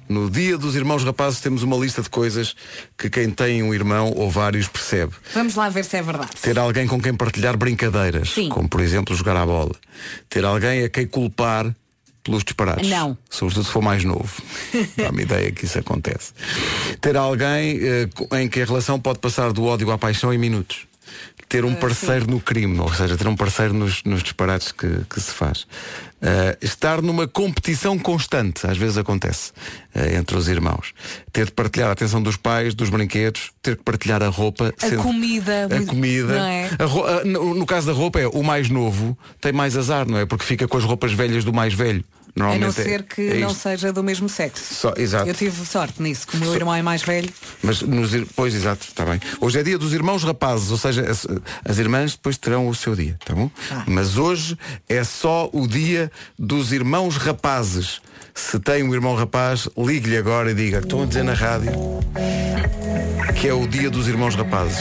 [0.10, 2.56] No dia dos irmãos rapazes temos uma lista de coisas
[2.97, 5.12] que quem tem um irmão ou vários percebe.
[5.34, 6.32] Vamos lá ver se é verdade.
[6.41, 8.47] Ter alguém com quem partilhar brincadeiras, Sim.
[8.47, 9.75] como por exemplo jogar à bola.
[10.30, 11.73] Ter alguém a quem culpar
[12.28, 12.88] pelos disparates.
[12.88, 13.18] Não.
[13.30, 14.32] Sobretudo se for mais novo.
[14.96, 16.34] Dá-me ideia que isso acontece.
[17.02, 18.08] Ter alguém eh,
[18.42, 20.86] em que a relação pode passar do ódio à paixão em minutos.
[21.50, 25.22] Ter um parceiro no crime, ou seja, ter um parceiro nos, nos disparates que, que
[25.22, 25.66] se faz.
[26.22, 29.54] Eh, estar numa competição constante, às vezes acontece,
[29.96, 30.92] eh, entre os irmãos.
[31.32, 34.74] Ter de partilhar a atenção dos pais, dos brinquedos, ter que partilhar a roupa.
[34.82, 36.38] A comida, A muito- comida.
[36.38, 36.70] não é?
[36.78, 40.06] A ro- a- no, no caso da roupa é o mais novo tem mais azar,
[40.06, 40.26] não é?
[40.26, 42.04] Porque fica com as roupas velhas do mais velho.
[42.45, 44.73] A não é- ser que é não seja do mesmo sexo.
[44.73, 45.28] Só- exato.
[45.28, 47.30] Eu tive sorte nisso, que o meu irmão é mais velho.
[47.63, 49.19] Mas nos, pois exato, está bem.
[49.41, 51.26] Hoje é dia dos irmãos rapazes, ou seja, as,
[51.65, 53.50] as irmãs depois terão o seu dia, tá bom?
[53.88, 58.02] Mas hoje é só o dia dos irmãos rapazes.
[58.38, 61.71] Se tem um irmão rapaz, ligue-lhe agora e diga, estão a dizer na rádio
[63.36, 64.80] que é o dia dos irmãos rapazes.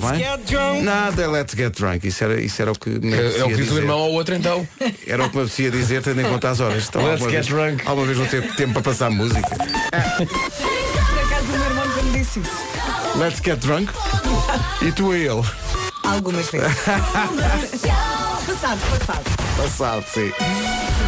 [0.00, 0.82] Tá bem?
[0.82, 2.06] Nada é let's get drunk.
[2.06, 4.10] Isso era, isso era o que me É, é o que diz o irmão ao
[4.10, 4.66] outro então.
[5.06, 6.88] Era o que me apetecia dizer, tendo em conta as horas.
[6.88, 7.86] Então, Let's alguma get vez, drunk.
[7.86, 9.48] Alguma vez vou ter tempo para passar música.
[9.48, 9.58] Por
[11.18, 12.50] acaso o meu irmão nunca me disse isso.
[13.16, 13.92] Let's get drunk.
[14.82, 15.42] E tu a ele.
[16.02, 16.76] Algumas vezes.
[18.46, 19.24] passado, passado.
[19.56, 20.32] Passado, sim.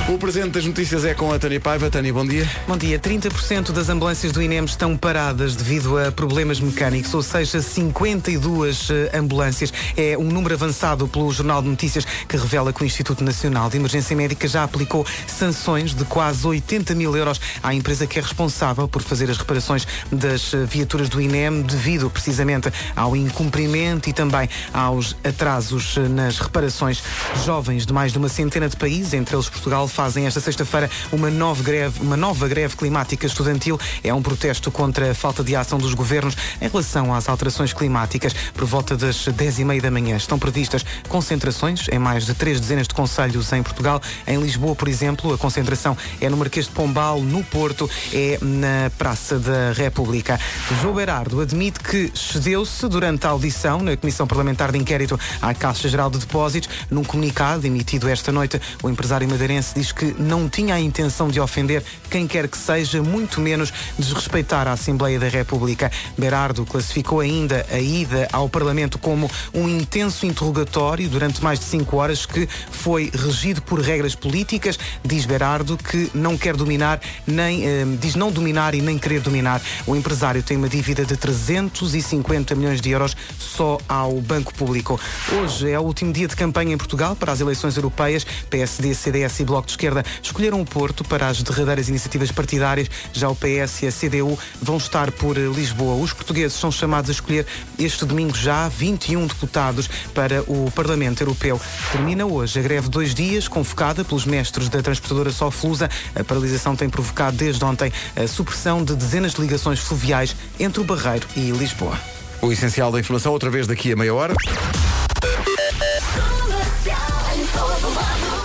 [0.08, 1.90] O presente das notícias é com a Tânia Paiva.
[1.90, 2.48] Tânia, bom dia.
[2.68, 2.96] Bom dia.
[2.96, 9.18] 30% das ambulâncias do INEM estão paradas devido a problemas mecânicos, ou seja, 52 eh,
[9.18, 9.72] ambulâncias.
[9.96, 13.78] É um número avançado pelo Jornal de Notícias que revela que o Instituto Nacional de
[13.78, 18.86] Emergência Médica já aplicou sanções de quase 80 mil euros à empresa que é responsável
[18.86, 24.48] por fazer as reparações das eh, viaturas do INEM devido precisamente ao incumprimento e também
[24.72, 27.02] aos atrasos eh, nas reparações.
[27.44, 31.30] Jovens de mais de uma centena de países, entre eles Portugal, fazem esta sexta-feira uma
[31.30, 33.80] nova greve, uma nova greve climática estudantil.
[34.04, 38.34] É um protesto contra a falta de ação dos governos em relação às alterações climáticas.
[38.52, 42.60] Por volta das 10 e meia da manhã estão previstas concentrações em mais de três
[42.60, 44.02] dezenas de conselhos em Portugal.
[44.26, 48.90] Em Lisboa, por exemplo, a concentração é no Marquês de Pombal, no Porto, é na
[48.98, 50.38] Praça da República.
[50.82, 55.88] João Berardo admite que cedeu-se durante a audição na Comissão Parlamentar de Inquérito à Caixa
[55.88, 56.68] Geral de Depósitos.
[56.90, 61.40] Num comunicado emitido esta noite, o empresário madeirense diz que não tinha a intenção de
[61.40, 65.90] ofender quem quer que seja, muito menos desrespeitar a Assembleia da República.
[66.16, 71.96] Berardo classificou ainda a ida ao Parlamento como um intenso interrogatório durante mais de cinco
[71.96, 74.78] horas que foi regido por regras políticas.
[75.04, 79.60] Diz Berardo que não quer dominar, nem eh, diz não dominar e nem querer dominar.
[79.86, 85.00] O empresário tem uma dívida de 350 milhões de euros só ao Banco Público.
[85.32, 88.26] Hoje é o último dia de campanha em Portugal para as eleições europeias.
[88.50, 92.88] PSD, CDS e Bloco de Esquerda escolheram o Porto para as derradeiras iniciativas partidárias.
[93.12, 96.02] Já o PS e a CDU vão estar por Lisboa.
[96.02, 97.46] Os portugueses são chamados a escolher
[97.78, 101.60] este domingo já 21 deputados para o Parlamento Europeu.
[101.92, 105.90] Termina hoje a greve de dois dias, convocada pelos mestres da transportadora Soflusa.
[106.14, 110.84] A paralisação tem provocado desde ontem a supressão de dezenas de ligações fluviais entre o
[110.84, 112.00] Barreiro e Lisboa.
[112.40, 114.34] O essencial da informação, outra vez daqui a meia hora.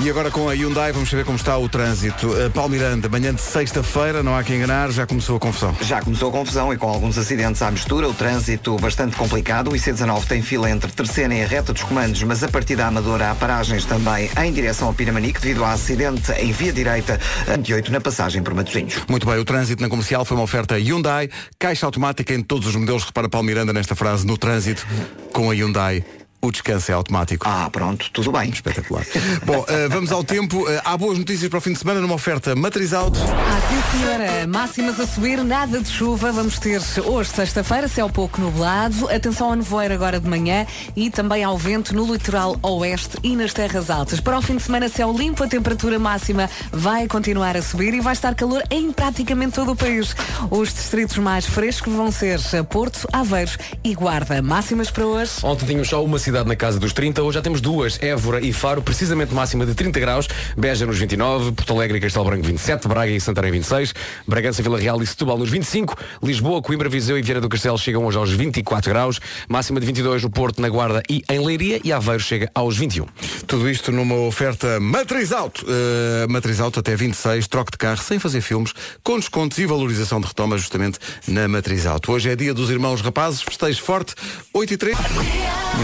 [0.04, 2.28] E agora com a Hyundai vamos saber como está o trânsito.
[2.28, 5.78] Uh, Paulo Miranda, manhã de sexta-feira, não há que enganar, já começou a confusão.
[5.80, 9.68] Já começou a confusão e com alguns acidentes à mistura, o trânsito bastante complicado.
[9.68, 12.88] O IC19 tem fila entre Terceira e a reta dos comandos, mas a partir da
[12.88, 17.92] Amadora há paragens também em direção ao Piramanique devido ao acidente em via direita 28
[17.92, 18.96] na passagem por Matosinhos.
[19.08, 22.76] Muito bem, o trânsito na comercial foi uma oferta Hyundai, caixa automática em todos os
[22.76, 23.04] modelos.
[23.04, 24.84] Repara Paulo Miranda nesta frase, no trânsito
[25.32, 26.04] com a Hyundai.
[26.44, 27.46] O descanso é automático.
[27.48, 28.50] Ah, pronto, tudo bem.
[28.50, 29.06] Espetacular.
[29.46, 30.64] Bom, uh, vamos ao tempo.
[30.64, 33.20] Uh, há boas notícias para o fim de semana numa oferta Matriz Auto.
[33.20, 34.48] Ah, sim, senhora.
[34.48, 36.32] Máximas a subir, nada de chuva.
[36.32, 39.08] Vamos ter hoje, sexta-feira, céu pouco nublado.
[39.10, 43.54] Atenção ao nevoeiro agora de manhã e também ao vento no litoral oeste e nas
[43.54, 44.20] terras altas.
[44.20, 48.02] Para o fim de semana, céu limpo, a temperatura máxima vai continuar a subir e
[48.02, 50.16] vai estar calor em praticamente todo o país.
[50.50, 54.42] Os distritos mais frescos vão ser Porto, Aveiros e Guarda.
[54.42, 55.34] Máximas para hoje.
[55.44, 58.54] Ontem tínhamos só uma cidade na casa dos 30, hoje já temos duas, Évora e
[58.54, 62.88] Faro, precisamente máxima de 30 graus, Beja nos 29, Porto Alegre e Castelo Branco 27,
[62.88, 63.94] Braga e Santarém 26,
[64.26, 68.06] Bragança, Vila Real e Setúbal nos 25, Lisboa, Coimbra, Viseu e Vieira do Castelo chegam
[68.06, 71.92] hoje aos 24 graus, máxima de 22 no Porto, na Guarda e em Leiria e
[71.92, 73.06] Aveiro chega aos 21.
[73.46, 75.66] Tudo isto numa oferta Matriz Auto.
[75.66, 80.22] Uh, Matriz Auto até 26, troque de carro sem fazer filmes, com descontos e valorização
[80.22, 82.12] de retoma justamente na Matriz Auto.
[82.12, 84.16] Hoje é dia dos irmãos rapazes, festejo forte,
[84.54, 84.98] 8 e 3.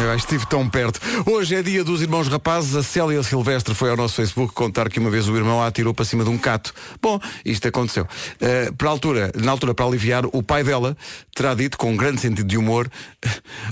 [0.02, 1.00] Eu estive tão perto.
[1.26, 2.76] Hoje é dia dos irmãos rapazes.
[2.76, 5.93] A Célia Silvestre foi ao nosso Facebook contar que uma vez o irmão a atirou
[5.93, 6.73] para cima de um cato.
[7.02, 8.04] Bom, isto aconteceu.
[8.04, 10.95] Uh, para altura, na altura, para aliviar, o pai dela
[11.36, 12.89] terá dito, com um grande sentido de humor,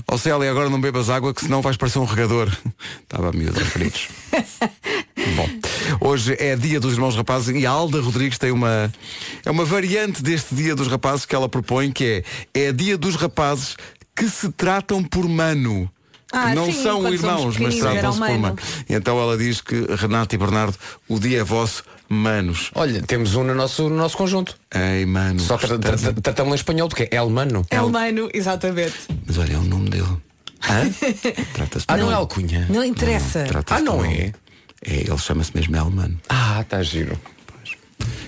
[0.08, 2.50] ó oh, Célia, agora não bebas água que senão vais parecer um regador.
[3.02, 4.08] Estava a miúdo, queridos.
[5.36, 5.48] Bom,
[6.08, 8.92] hoje é dia dos irmãos rapazes e a Alda Rodrigues tem uma
[9.44, 12.24] é uma variante deste dia dos rapazes que ela propõe que
[12.54, 13.76] é é dia dos rapazes
[14.14, 15.90] que se tratam por mano.
[16.36, 18.38] Ah, não sim, são irmãos, mas tratam-se por o mano.
[18.40, 18.58] mano.
[18.88, 20.76] E então ela diz que Renato e Bernardo,
[21.08, 22.70] o dia é vosso, manos.
[22.74, 24.56] Olha, temos um no nosso, no nosso conjunto.
[24.74, 25.40] Ei, mano.
[25.40, 27.66] Só que tra- tra- tra- tratamos em espanhol, porque é El Mano.
[27.70, 28.94] É o Mano, exatamente.
[29.26, 30.06] Mas olha, é o nome dele.
[31.88, 32.66] Ah, não é alcunha.
[32.68, 33.44] Não interessa.
[33.44, 34.32] Trata-se Ah, não é?
[34.84, 36.16] É, ele chama-se mesmo Elman.
[36.28, 37.18] Ah, está giro.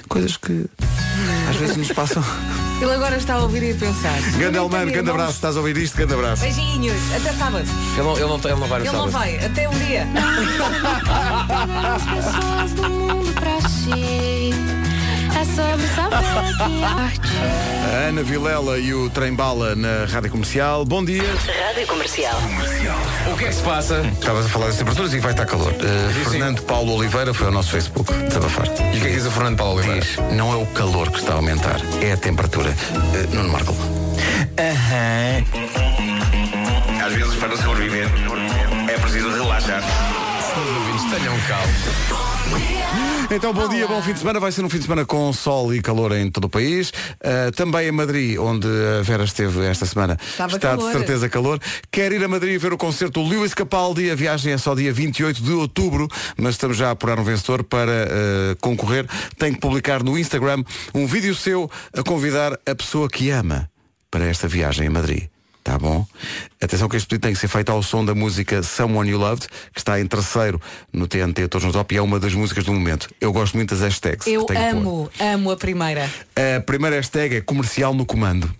[0.09, 0.67] Coisas que
[1.51, 2.23] às vezes nos passam.
[2.81, 4.21] Ele agora está a ouvir e a pensar.
[4.39, 5.33] Grande tem grande abraço.
[5.33, 5.97] Estás a ouvir isto?
[5.97, 6.43] Grande abraço.
[6.43, 7.65] Beijinhos, até sábado.
[7.95, 9.11] Ele não, ele não, ele não vai no Ele não sábado.
[9.11, 10.07] vai, até um dia.
[11.97, 14.55] as pessoas do mundo pra si.
[15.37, 16.19] É sobre saber
[16.57, 17.29] que arte.
[17.93, 20.85] A Ana Vilela e o Trem Bala na Rádio Comercial.
[20.85, 21.23] Bom dia.
[21.23, 22.37] Rádio Comercial.
[23.33, 24.01] O que é que se passa?
[24.01, 25.73] Estavas a falar das temperaturas e vai estar calor.
[25.73, 28.67] Uh, Fernando Paulo Oliveira foi ao nosso Facebook desabafar.
[28.67, 30.01] E o que é que diz o Fernando Paulo Oliveira?
[30.01, 32.71] Diz, não é o calor que está a aumentar, é a temperatura.
[32.71, 33.75] Uh, Nuno Marco.
[34.59, 35.45] Aham.
[37.05, 38.09] Às vezes, para sobreviver,
[38.89, 39.83] é preciso relaxar.
[41.05, 41.73] Tenham calma.
[43.31, 44.41] Então, bom dia, bom fim de semana.
[44.41, 46.91] Vai ser um fim de semana com sol e calor em todo o país.
[46.91, 50.87] Uh, também em Madrid, onde a Vera esteve esta semana, Estava está calor.
[50.93, 51.61] de certeza calor.
[51.91, 54.11] Quer ir a Madrid ver o concerto do Lewis Capaldi.
[54.11, 57.63] A viagem é só dia 28 de outubro, mas estamos já a apurar um vencedor
[57.65, 59.07] para uh, concorrer.
[59.39, 63.69] Tem que publicar no Instagram um vídeo seu a convidar a pessoa que ama
[64.11, 65.29] para esta viagem a Madrid.
[65.69, 66.07] Tá bom?
[66.63, 69.47] Atenção que este pedido tem que ser feito ao som da música Someone You Loved,
[69.75, 70.59] que está em terceiro
[70.91, 73.11] no TNT Todos no Top e é uma das músicas do momento.
[73.21, 74.27] Eu gosto muito das hashtags.
[74.27, 76.11] Eu amo, amo a primeira.
[76.57, 78.51] A primeira hashtag é comercial no comando.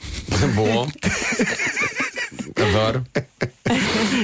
[0.55, 0.87] Bom.
[2.63, 3.05] Adoro.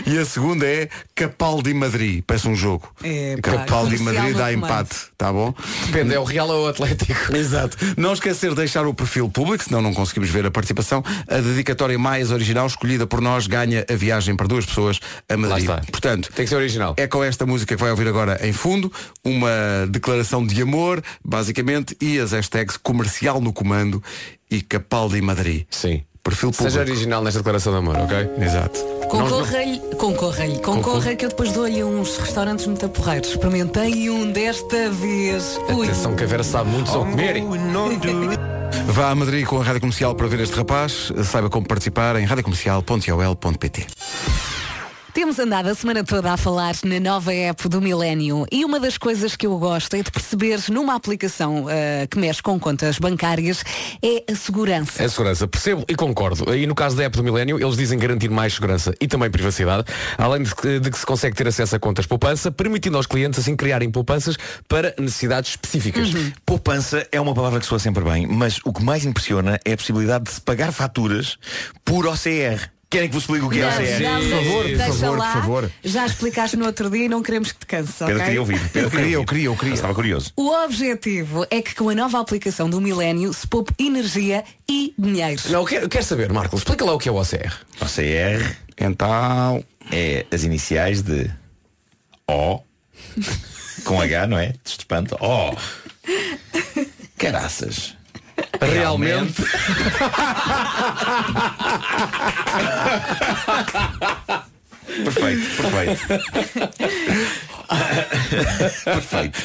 [0.07, 2.25] E a segunda é Capaldi Madrid.
[2.27, 2.91] Parece um jogo.
[3.03, 5.55] É, pá, Capaldi Madrid dá empate, tá bom?
[5.87, 7.15] Depende, é o Real ou o Atlético.
[7.37, 7.77] Exato.
[7.97, 11.05] Não esquecer de deixar o perfil público, senão não conseguimos ver a participação.
[11.29, 15.69] A dedicatória mais original escolhida por nós ganha a viagem para duas pessoas a Madrid.
[15.69, 15.91] Lá está.
[15.91, 16.95] Portanto, Tem que ser original.
[16.97, 18.91] é com esta música que vai ouvir agora em fundo,
[19.23, 24.03] uma declaração de amor, basicamente, e as hashtags comercial no comando
[24.51, 25.67] e Capaldi Madrid.
[25.71, 26.03] Sim.
[26.25, 26.71] Perfil público.
[26.71, 28.31] Seja original nesta declaração de amor, ok?
[28.39, 28.81] Exato.
[29.11, 33.29] Concorra-lhe, concorra-lhe, concorra que eu depois dou-lhe uns restaurantes muito porreiros.
[33.29, 35.61] Experimentei um desta vez.
[35.69, 35.87] Ui.
[35.87, 37.43] Atenção que a Vera sabe muito sobre comer.
[38.87, 41.13] Vá a Madrid com a Rádio Comercial para ver este rapaz.
[41.25, 43.87] Saiba como participar em radiocomercial.ol.pt
[45.15, 48.99] Temos andado a semana toda a falar na nova app do Millennium e uma das
[48.99, 53.63] coisas que eu gosto é de perceber numa aplicação ah, que mexe com contas bancárias
[54.03, 55.01] é a segurança.
[55.01, 56.53] É segurança, percebo e concordo.
[56.53, 59.85] E no caso da app do Milênio, eles dizem garantir mais segurança e também privacidade,
[60.19, 63.39] além de que, de que se consegue ter acesso a contas poupança, permitindo aos clientes
[63.39, 66.09] assim criarem poupanças para necessidades específicas.
[66.45, 69.77] Poupança é uma palavra que soa sempre bem, mas o que mais impressiona é a
[69.77, 71.39] possibilidade de se pagar faturas
[71.85, 72.74] por OCR.
[72.95, 74.03] Querem que vos explique o que é Não, OCR?
[74.03, 75.33] não, Por favor, deixa por favor, lá.
[75.33, 75.71] por favor.
[75.83, 78.61] Já explicaste no outro dia e não queremos que te canse, Pedro queria ouvir.
[78.71, 79.75] Pedro Eu queria, eu queria, eu queria.
[79.75, 80.31] Estava curioso.
[80.37, 85.43] O objetivo é que com a nova aplicação do Milênio se poupe energia e dinheiro.
[85.51, 87.53] Não, eu quero, eu quero saber, Marcos, explica lá o que é o OCR.
[87.81, 91.29] OCR Então, é as iniciais de
[92.31, 92.61] O
[93.85, 94.49] com H, não é?
[94.49, 95.17] De espanto.
[95.21, 95.57] O.
[97.19, 97.95] Caraças.
[98.61, 99.43] Realmente.
[105.05, 106.01] Perfeito, perfeito.
[108.85, 109.39] perfeito.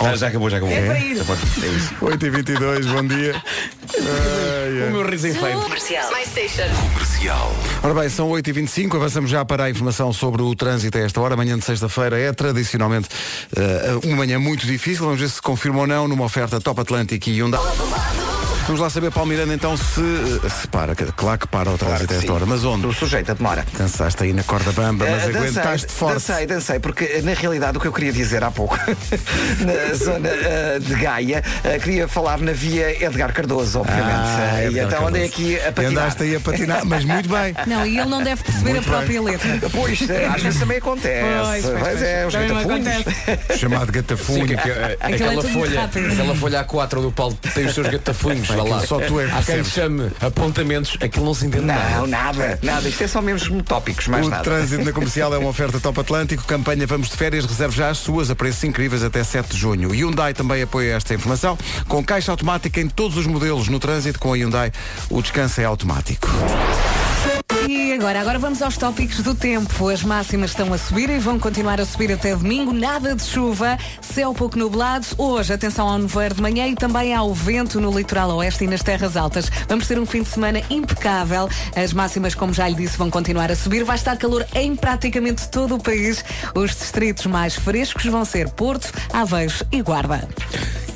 [0.00, 0.74] Ah, já acabou, já acabou.
[0.74, 1.16] É para ir.
[1.16, 1.94] Já pode- é isso.
[2.00, 3.34] 8h22, bom dia.
[3.92, 4.88] Ai, ai.
[4.88, 5.58] O meu riso em feio.
[7.82, 11.34] Ora bem, são 8h25, avançamos já para a informação sobre o trânsito a esta hora.
[11.34, 13.08] Amanhã de sexta-feira é tradicionalmente
[13.56, 15.04] eh, uma manhã muito difícil.
[15.04, 17.60] Vamos ver se confirma ou não numa oferta Top Atlântico e Hyundai.
[18.66, 20.00] Vamos lá saber, Paulo Miranda, então, se,
[20.60, 20.94] se para.
[20.94, 22.32] Claro que para o trânsito a esta sim.
[22.32, 22.46] hora.
[22.46, 22.86] Mas onde?
[22.86, 23.66] O sujeito a demora.
[23.76, 26.14] Dançaste aí na corda bamba, mas Eh, aguentaste forte.
[26.14, 28.78] Dancei, dancei, porque na realidade o que eu queria dizer há pouco,
[29.58, 34.08] na zona eh, de Gaia, eh, queria falar na via Edgar Cardoso, obviamente.
[34.14, 35.90] Ah, Eh, e Edgar então andei aqui a E patinar.
[36.04, 37.54] andaste aí a patinar, mas muito bem.
[37.66, 39.50] Não, e ele não deve perceber Muito a própria letra.
[39.72, 41.24] Pois, eh, às vezes também acontece.
[41.44, 42.02] Pois, pois, Mas pois.
[42.02, 43.58] é, os gatafunhos.
[43.58, 44.46] Chamado Sim, gatafunho.
[44.46, 46.12] que, que, é aquela, tudo muito folha, rápido.
[46.12, 48.49] aquela folha A4 do Paulo tem os seus gatafunhos.
[48.56, 48.86] Vá lá.
[48.86, 52.06] só tu é que Há quem chame apontamentos, aquilo não se entende Não, nada.
[52.06, 52.88] nada, nada.
[52.88, 54.42] Isto é só mesmo tópicos, mais O nada.
[54.42, 56.44] trânsito na comercial é uma oferta Top Atlântico.
[56.44, 57.44] Campanha Vamos de Férias.
[57.44, 59.90] Reserve já as suas a preços incríveis até 7 de junho.
[59.90, 61.58] Hyundai também apoia esta informação.
[61.88, 64.72] Com caixa automática em todos os modelos no trânsito, com a Hyundai,
[65.08, 66.28] o descanso é automático.
[67.72, 69.88] E agora, agora vamos aos tópicos do tempo.
[69.88, 72.72] As máximas estão a subir e vão continuar a subir até domingo.
[72.72, 75.06] Nada de chuva, céu pouco nublado.
[75.16, 78.82] Hoje, atenção ao nevoeiro de manhã e também ao vento no litoral oeste e nas
[78.82, 79.48] terras altas.
[79.68, 81.48] Vamos ter um fim de semana impecável.
[81.76, 83.84] As máximas, como já lhe disse, vão continuar a subir.
[83.84, 86.24] Vai estar calor em praticamente todo o país.
[86.56, 90.28] Os distritos mais frescos vão ser Porto, Aveiros e Guarda.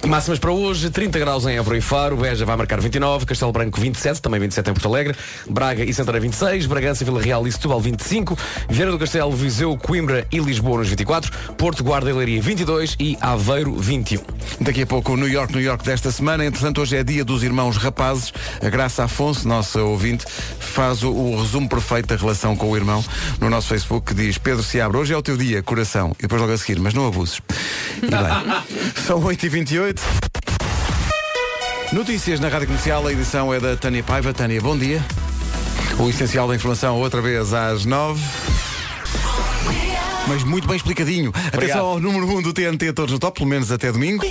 [0.06, 3.80] Máximas para hoje, 30 graus em Évora e Faro, Beja vai marcar 29, Castelo Branco
[3.80, 5.16] 27, também 27 em Porto Alegre,
[5.48, 8.36] Braga e Santarém 26, Bragança, Vila Real e Setúbal 25,
[8.68, 13.16] Vieira do Castelo, Viseu, Coimbra e Lisboa nos 24, Porto, Guarda e Leiria 22 e
[13.20, 14.20] Aveiro 21.
[14.60, 16.44] Daqui a pouco o New York, New York desta semana.
[16.44, 18.32] Entretanto, hoje é dia dos irmãos rapazes.
[18.62, 20.24] A Graça Afonso, nossa ouvinte,
[20.60, 23.04] faz o, o resumo perfeito da relação com o irmão
[23.40, 26.14] no nosso Facebook que diz Pedro se abre, hoje é o teu dia, coração.
[26.18, 27.40] E depois logo a seguir, mas não abuses.
[28.02, 28.12] E bem,
[29.06, 29.93] são 8h28.
[31.92, 34.32] Notícias na Rádio Comercial, a edição é da Tânia Paiva.
[34.32, 35.04] Tânia, bom dia.
[35.98, 38.20] O essencial da informação outra vez às 9
[40.26, 41.32] mas muito bem explicadinho.
[41.52, 44.24] Atenção ao número 1 um do TNT, todos no top, pelo menos até domingo.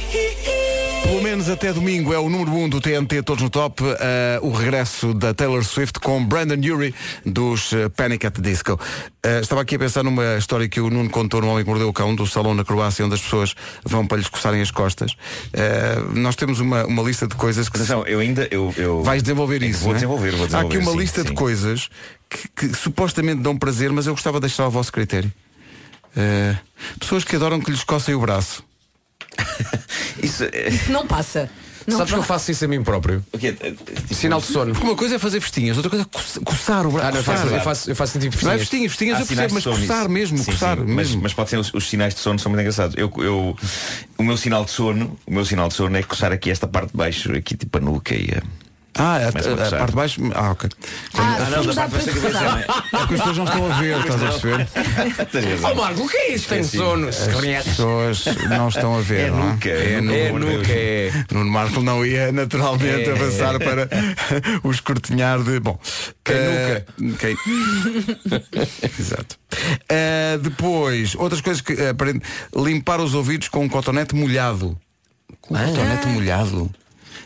[1.03, 4.39] Pelo menos até domingo é o número 1 um do TNT Todos no Top, eh,
[4.41, 8.79] o regresso da Taylor Swift com Brandon Urie dos eh, Panic at the Disco.
[9.21, 11.89] Eh, estava aqui a pensar numa história que o Nuno contou no Homem que Mordeu
[11.89, 15.15] o Cão, do salão na Croácia, onde as pessoas vão para lhes coçarem as costas.
[15.51, 17.77] Eh, nós temos uma, uma lista de coisas que.
[17.77, 18.47] Atenção, eu ainda.
[18.49, 19.03] Eu, eu...
[19.03, 19.79] Vais desenvolver que isso.
[19.79, 19.95] Vou não é?
[19.95, 20.75] desenvolver, vou desenvolver.
[20.75, 21.27] Há aqui uma sim, lista sim.
[21.27, 21.89] de coisas
[22.29, 25.31] que, que supostamente dão prazer, mas eu gostava de deixar ao vosso critério.
[26.99, 28.63] Pessoas que adoram que lhes coçem o braço.
[30.21, 31.49] Isso, é- Isso não passa.
[31.85, 32.33] Não Sabes que eu passa.
[32.35, 33.21] faço isso a mim próprio?
[33.33, 33.51] O quê?
[33.51, 34.71] Tipo, Sinal de sono.
[34.71, 37.07] Porque uma coisa é fazer festinhas, outra coisa é coça- coçar o braço.
[37.07, 37.37] Ah, não, eu coçar.
[37.37, 38.59] faço, eu faço, eu faço tipo Não é festinhas.
[38.61, 40.09] festinhas, festinhas Há eu percebo, mas coçar isso.
[40.09, 41.21] mesmo, Sim, coçar sim, mas, mesmo.
[41.23, 42.95] mas pode ser os, os sinais de sono são muito engraçados.
[42.97, 43.53] Eu, eu,
[44.17, 46.91] o meu sinal de sono, o meu sinal de sono é coçar aqui esta parte
[46.91, 48.41] de baixo, aqui tipo a nuca e a.
[48.95, 49.79] Ah, a, Começa a a- a coçar.
[49.79, 50.21] parte de baixo.
[50.35, 50.69] Ah, ok.
[51.15, 52.41] Ah, Ah, não, da parte da cabeça.
[52.41, 52.61] não é?
[52.61, 54.67] É que as pessoas não estão a ver, estás a perceber?
[55.71, 56.47] Oh Marco, o que é isso?
[56.49, 57.07] Tem sono.
[57.07, 57.17] As
[57.65, 59.27] pessoas não estão a ver.
[59.27, 61.11] É não nuca, É, é É nunca é.
[61.31, 63.11] Nuno Marco não ia naturalmente É.
[63.13, 63.89] avançar para
[64.63, 65.59] o escrutinhar de.
[65.59, 65.79] Bom.
[66.23, 66.85] Quem eh,
[67.19, 67.37] quem-
[68.99, 69.37] Exato.
[69.89, 72.25] Eh, depois, outras coisas que aparente-
[72.55, 74.77] limpar os ouvidos com um cotonete molhado.
[75.41, 76.69] Com um cotonete molhado.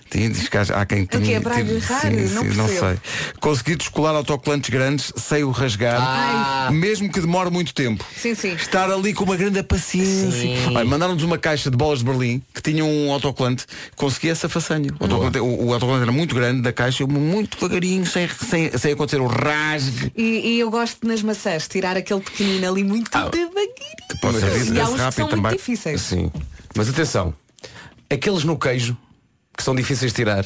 [0.10, 2.02] Tem, diz que há, há quem É para tem- agarrar?
[2.02, 2.98] sim, Não sim, não sei.
[3.42, 6.70] Conseguir descolar autocolantes grandes sem o rasgar, Ah.
[6.72, 8.06] mesmo que demore muito tempo.
[8.16, 8.54] Sim, sim.
[8.54, 10.50] Estar ali com uma grande paciência.
[10.86, 13.66] Mandaram-nos uma caixa de bolas de Berlim que tinha um autocolante.
[13.96, 14.90] Consegui essa façanha.
[15.00, 18.78] O autocolante, o, o autocolante era muito grande da caixa, eu muito devagarinho, sem, sem,
[18.78, 20.12] sem acontecer o rasgue.
[20.16, 23.30] E, e eu gosto nas maçãs, tirar aquele pequenino ali muito Ah.
[23.30, 23.68] devagarinho.
[24.22, 25.42] Pode ser E há esse uns que são também.
[25.44, 26.02] muito difíceis.
[26.02, 26.32] Sim.
[26.76, 27.34] Mas atenção,
[28.10, 28.96] aqueles no queijo
[29.58, 30.46] que são difíceis de tirar,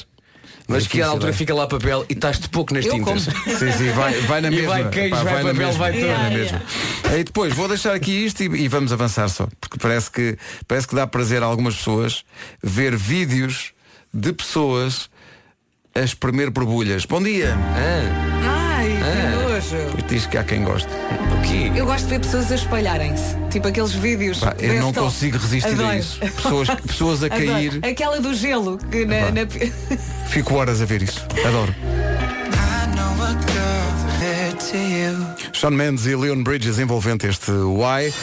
[0.68, 1.34] mas que à altura é.
[1.34, 3.24] fica lá papel e estás-te pouco nas Eu tintas.
[3.60, 4.68] Sim, sim, vai, vai na E mesma.
[4.70, 5.74] vai queijo, Pá, vai na papel, mesma.
[5.80, 6.02] vai tudo.
[6.08, 6.62] na Yeah, mesma.
[7.12, 9.48] Aí depois vou deixar aqui isto e, e vamos avançar só.
[9.60, 12.24] Porque parece que, parece que dá prazer a algumas pessoas
[12.64, 13.74] ver vídeos
[14.14, 15.10] de pessoas
[15.94, 17.06] a espremer borbulhas.
[17.06, 17.54] Bom dia!
[17.76, 19.41] Ah, Ai, que nojo.
[19.92, 20.90] Pois diz que há quem goste.
[20.90, 21.72] o quê?
[21.76, 23.36] Eu gosto de ver pessoas a espalharem-se.
[23.50, 24.40] Tipo aqueles vídeos.
[24.40, 25.98] Pá, eu não consigo resistir a Adoro.
[25.98, 26.20] isso.
[26.20, 27.46] Pessoas, pessoas a Adoro.
[27.46, 27.80] cair.
[27.84, 28.78] Aquela do gelo.
[28.78, 29.48] Que na, na...
[30.30, 31.26] Fico horas a ver isso.
[31.46, 31.74] Adoro.
[35.54, 38.14] Sean Mendes e Leon Bridges envolvente este Why.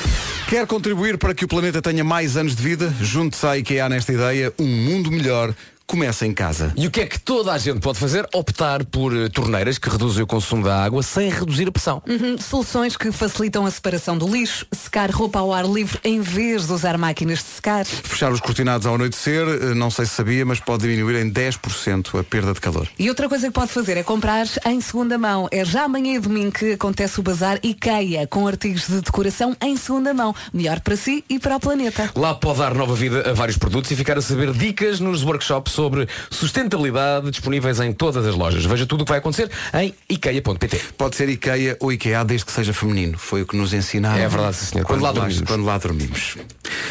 [0.49, 2.93] Quer contribuir para que o planeta tenha mais anos de vida?
[3.01, 4.53] Junte-se à IKEA nesta ideia.
[4.59, 5.55] Um mundo melhor
[5.89, 6.71] começa em casa.
[6.77, 8.29] E o que é que toda a gente pode fazer?
[8.35, 12.03] Optar por eh, torneiras que reduzem o consumo da água sem reduzir a pressão.
[12.07, 16.67] Uhum, Soluções que facilitam a separação do lixo, secar roupa ao ar livre em vez
[16.67, 17.87] de usar máquinas de secar.
[17.87, 22.21] Fechar os cortinados ao anoitecer, eh, não sei se sabia, mas pode diminuir em 10%
[22.21, 22.87] a perda de calor.
[22.99, 25.49] E outra coisa que pode fazer é comprar em segunda mão.
[25.51, 29.75] É já amanhã e domingo que acontece o bazar IKEA com artigos de decoração em
[29.75, 30.35] segunda mão.
[30.53, 32.11] Melhor para si e para o planeta.
[32.15, 35.78] Lá pode dar nova vida a vários produtos e ficar a saber dicas nos workshops
[35.79, 38.65] sobre sustentabilidade disponíveis em todas as lojas.
[38.65, 40.81] Veja tudo o que vai acontecer em ikea.pt.
[40.99, 43.17] Pode ser IKEA ou IKEA desde que seja feminino.
[43.17, 44.19] Foi o que nos ensinaram.
[44.21, 44.85] É verdade, sim, senhor.
[44.85, 45.41] Quando lá dormimos.
[45.43, 46.37] Quando lá dormimos.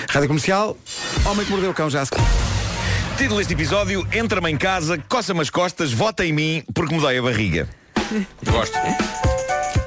[0.07, 0.77] Rádio Comercial,
[1.25, 2.11] Homem que Mordeu o Cão já se...
[3.17, 7.17] Título deste episódio, entra-me em casa, coça-me as costas, vota em mim porque me dói
[7.17, 7.67] a barriga.
[8.45, 8.77] Gosto.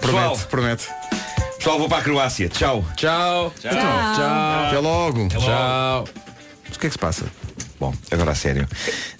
[0.00, 0.88] Pessoal, Promete, promete.
[1.56, 2.48] pessoal, vou para a Croácia.
[2.50, 2.84] Tchau.
[2.96, 3.54] Tchau.
[3.60, 3.70] Tchau.
[3.72, 4.66] Tchau.
[4.66, 5.28] Até logo.
[5.28, 6.04] Tchau.
[6.68, 7.24] Mas o que é que se passa?
[7.80, 8.68] Bom, agora a sério.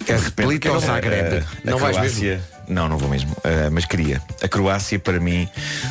[0.07, 1.33] É De repente, Split ou eh, Zagreb?
[1.37, 3.35] eh, Não a vais Croácia, Não, não vou mesmo.
[3.43, 4.21] Eh, mas queria.
[4.41, 5.49] A Croácia, para mim,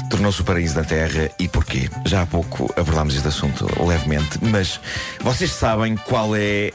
[0.08, 1.28] tornou-se o paraíso da terra.
[1.38, 1.90] E porquê?
[2.06, 4.38] Já há pouco abordámos este assunto levemente.
[4.40, 4.80] Mas
[5.20, 6.70] vocês sabem qual é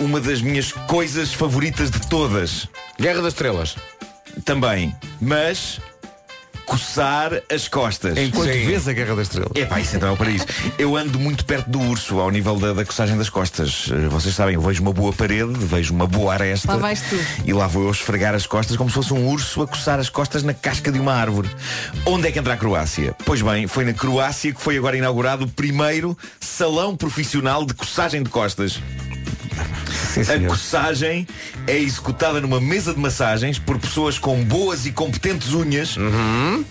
[0.00, 2.68] uma das minhas coisas favoritas de todas?
[3.00, 3.76] Guerra das Estrelas.
[4.44, 4.94] Também.
[5.20, 5.80] Mas
[6.66, 8.18] coçar as costas.
[8.18, 8.66] Enquanto Sim.
[8.66, 9.52] vês a Guerra das Estrelas.
[9.54, 10.44] Epá, isso então é o paraíso.
[10.76, 13.88] Eu ando muito perto do urso ao nível da, da coçagem das costas.
[13.90, 16.72] Eh, Vocês sabem, eu vejo uma boa parede, vejo uma boa aresta.
[16.72, 17.16] Lá vais tu.
[17.44, 20.08] E lá vou eu esfregar as costas como se fosse um urso a coçar as
[20.08, 21.48] costas na casca de uma árvore.
[22.04, 23.14] Onde é que entra a Croácia?
[23.24, 28.22] Pois bem, foi na Croácia que foi agora inaugurado o primeiro salão profissional de coçagem
[28.22, 28.80] de costas.
[30.14, 31.26] Sim, A coçagem
[31.66, 35.96] é executada numa mesa de massagens por pessoas com boas e competentes unhas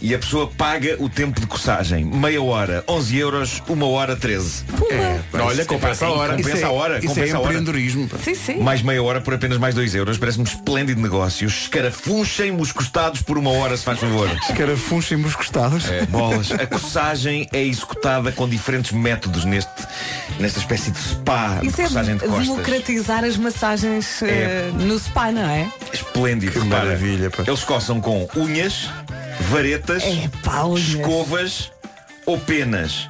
[0.01, 2.03] e a pessoa paga o tempo de coçagem.
[2.05, 4.63] Meia hora, 11 euros, uma hora, 13.
[4.91, 6.31] É, Olha, compensa a hora.
[6.35, 7.45] Compensa isso é- a hora, Isso é compensa a hora.
[7.49, 8.09] empreendedorismo.
[8.23, 8.55] Sim, sim.
[8.61, 10.17] Mais meia hora por apenas mais 2 euros.
[10.17, 11.47] Parece-me um esplêndido negócio.
[11.47, 14.29] Escarafunchem-me os costados por uma hora, se faz favor.
[14.49, 15.85] Escarafunchem-os gostados.
[16.09, 16.51] Bolas.
[16.51, 19.69] A coçagem é executada com diferentes métodos neste,
[20.39, 22.45] nesta espécie de spa de Isso é coçagem de costas.
[22.79, 25.71] Democratizar as massagens eh, no spa, não é?
[25.93, 26.51] Esplêndido.
[26.51, 26.85] Que repara.
[26.85, 27.43] maravilha, pá.
[27.47, 28.89] Eles coçam com unhas,
[29.49, 30.81] varetas, É pá, unhas.
[30.89, 31.71] escovas
[32.25, 33.07] ou penas.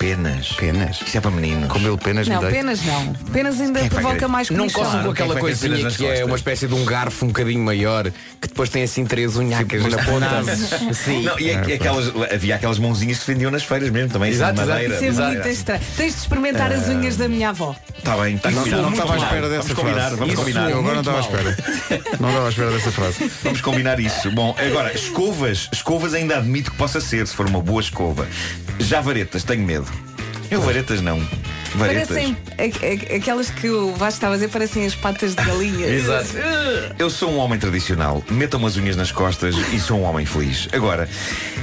[0.00, 0.52] Penas.
[0.52, 0.98] Penas?
[1.06, 1.68] Isso é para meninos.
[1.70, 2.56] Como ele penas Não, me dei.
[2.56, 3.12] penas não.
[3.32, 4.82] Penas ainda Quem é provoca mais Não comichão.
[4.82, 6.26] coçam com aquela Quem é que vai ter coisinha penas nas que é costas?
[6.26, 8.04] uma espécie de um garfo um bocadinho maior
[8.40, 10.42] que depois tem assim três unhacas na ponta.
[10.94, 11.22] Sim.
[11.24, 14.30] Não, e, é- e aquelas, havia aquelas mãozinhas que se vendiam nas feiras mesmo, também
[14.30, 14.72] assim, Exato, de exato.
[14.72, 14.94] madeira.
[14.94, 15.80] Isso é muito estranho.
[15.98, 17.76] Tens de experimentar as unhas da minha avó.
[17.98, 20.16] Está bem, está Não, não estava à espera dessa Vamos combinar, frase.
[20.16, 20.70] vamos Isso combinar.
[20.70, 21.56] eu agora não estava à espera.
[22.18, 23.30] Não estava à espera dessa frase.
[23.44, 24.30] Vamos combinar isso.
[24.30, 25.68] Bom, agora, escovas.
[25.70, 28.26] Escovas ainda admito que possa ser, se for uma boa escova.
[28.78, 29.89] Já varetas, tenho medo.
[30.54, 31.20] Eu varetas não.
[31.76, 32.08] Varetas.
[32.08, 35.86] Parecem a- a- aquelas que o Vasco estava a dizer, parecem as patas de galinha.
[35.94, 36.30] Exato.
[36.98, 40.68] Eu sou um homem tradicional, meto umas unhas nas costas e sou um homem feliz.
[40.72, 41.08] Agora,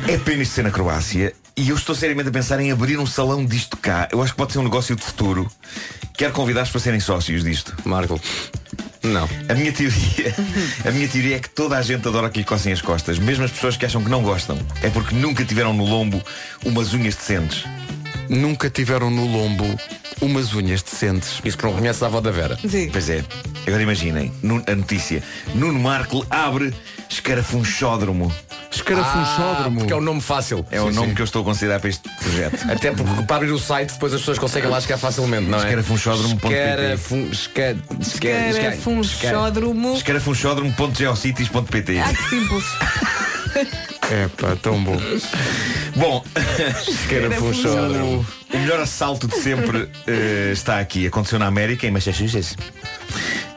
[0.07, 3.05] é pena isto ser na Croácia e eu estou seriamente a pensar em abrir um
[3.05, 4.07] salão disto cá.
[4.11, 5.51] Eu acho que pode ser um negócio de futuro.
[6.15, 7.75] Quero convidar-vos para serem sócios disto.
[7.83, 8.19] Marco.
[9.03, 9.29] Não.
[9.47, 10.35] A minha teoria,
[10.85, 13.43] a minha teoria é que toda a gente adora que lhe cossem as costas, mesmo
[13.45, 14.57] as pessoas que acham que não gostam.
[14.81, 16.21] É porque nunca tiveram no lombo
[16.65, 17.63] umas unhas decentes.
[18.29, 19.65] Nunca tiveram no lombo
[20.21, 21.39] umas unhas decentes.
[21.45, 22.57] Isso que não conhece a avó da Vera.
[22.67, 22.89] Sim.
[22.91, 23.23] Pois é.
[23.65, 25.23] Agora imaginem, Nu- a notícia.
[25.55, 26.73] Nuno Marco abre
[27.09, 28.33] escarafunchódromo.
[28.71, 29.77] Escarafunchódromo.
[29.77, 30.65] Ah, porque é um nome fácil.
[30.71, 32.65] É o nome que eu estou a considerar para este projeto.
[32.71, 35.61] Até porque para abrir o site depois as pessoas conseguem lá chegar facilmente, não é?
[35.63, 36.53] Escarafunchódromo.pt.
[36.53, 39.93] Escarafun- esca- esca- esca- Escarafunchódromo.
[39.95, 42.65] Escarafunchódromo.geocities.pt Ah, que simples.
[44.09, 44.97] É pá, tão bom.
[45.95, 46.23] Bom,
[46.87, 48.25] Escarafunchódromo.
[48.53, 51.07] o melhor assalto de sempre eh, está aqui.
[51.07, 52.55] Aconteceu na América, em Massachusetts.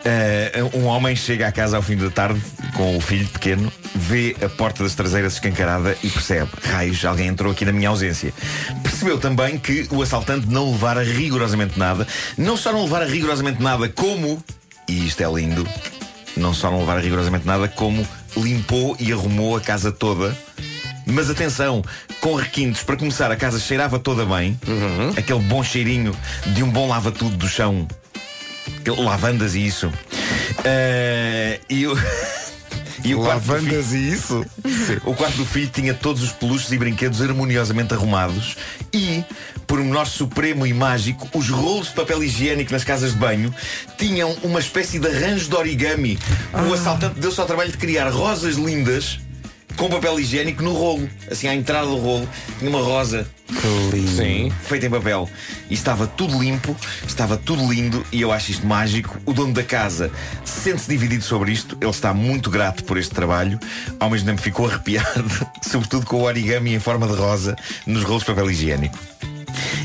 [0.05, 2.40] Eh, um homem chega à casa ao fim da tarde
[2.74, 7.53] com o filho pequeno, vê a porta das traseiras escancarada e percebe: raios, alguém entrou
[7.53, 8.32] aqui na minha ausência.
[8.82, 13.88] Percebeu também que o assaltante não levara rigorosamente nada, não só não levara rigorosamente nada,
[13.88, 14.42] como,
[14.88, 15.68] e isto é lindo,
[16.36, 18.07] não só não levara rigorosamente nada, como
[18.37, 20.37] limpou e arrumou a casa toda.
[21.07, 21.83] Mas atenção,
[22.20, 24.59] com requintos, para começar, a casa cheirava toda bem,
[25.16, 26.16] aquele bom cheirinho
[26.55, 27.89] de um bom lava-tudo do chão,
[28.87, 29.91] lavandas e isso.
[30.64, 31.95] Eh, e o.
[33.05, 34.46] E o quarto do Lavandas filho- e isso?
[35.05, 38.57] o quarto do filho tinha todos os peluches e brinquedos harmoniosamente arrumados
[38.92, 39.24] e,
[39.66, 43.55] por um menor supremo e mágico, os rolos de papel higiênico nas casas de banho
[43.96, 46.18] tinham uma espécie de arranjo de origami.
[46.68, 49.18] O assaltante deu-se ao trabalho de criar rosas lindas
[49.81, 51.09] com papel higiênico no rolo.
[51.31, 52.28] Assim, à entrada do rolo,
[52.59, 53.26] tinha uma rosa
[54.14, 54.53] Sim.
[54.62, 55.26] feita em papel.
[55.70, 56.76] E estava tudo limpo,
[57.09, 59.18] estava tudo lindo e eu acho isto mágico.
[59.24, 60.12] O dono da casa
[60.45, 61.78] sente-se dividido sobre isto.
[61.81, 63.59] Ele está muito grato por este trabalho.
[63.99, 67.57] Ao mesmo tempo ficou arrepiado, sobretudo com o origami em forma de rosa
[67.87, 68.99] nos rolos de papel higiênico.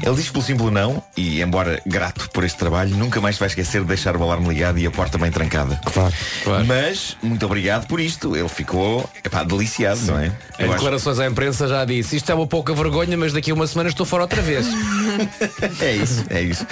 [0.03, 3.81] Ele diz pelo simples não, e embora grato por este trabalho, nunca mais vai esquecer
[3.81, 5.79] de deixar o alarme ligado e a porta bem trancada.
[5.85, 6.13] Claro.
[6.43, 6.65] Claro.
[6.65, 8.35] Mas, muito obrigado por isto.
[8.35, 10.27] Ele ficou, epá, deliciado, não é?
[10.27, 13.51] Em Eu acho- declarações à imprensa já disse Isto é uma pouca vergonha, mas daqui
[13.51, 14.65] a uma semana estou fora outra vez
[15.81, 16.65] É isso, é isso.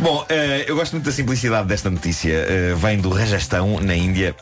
[0.00, 2.32] Bom, eh, eu gosto muito da simplicidade desta notícia.
[2.32, 4.34] Eh, vem do Rajastão, na Índia,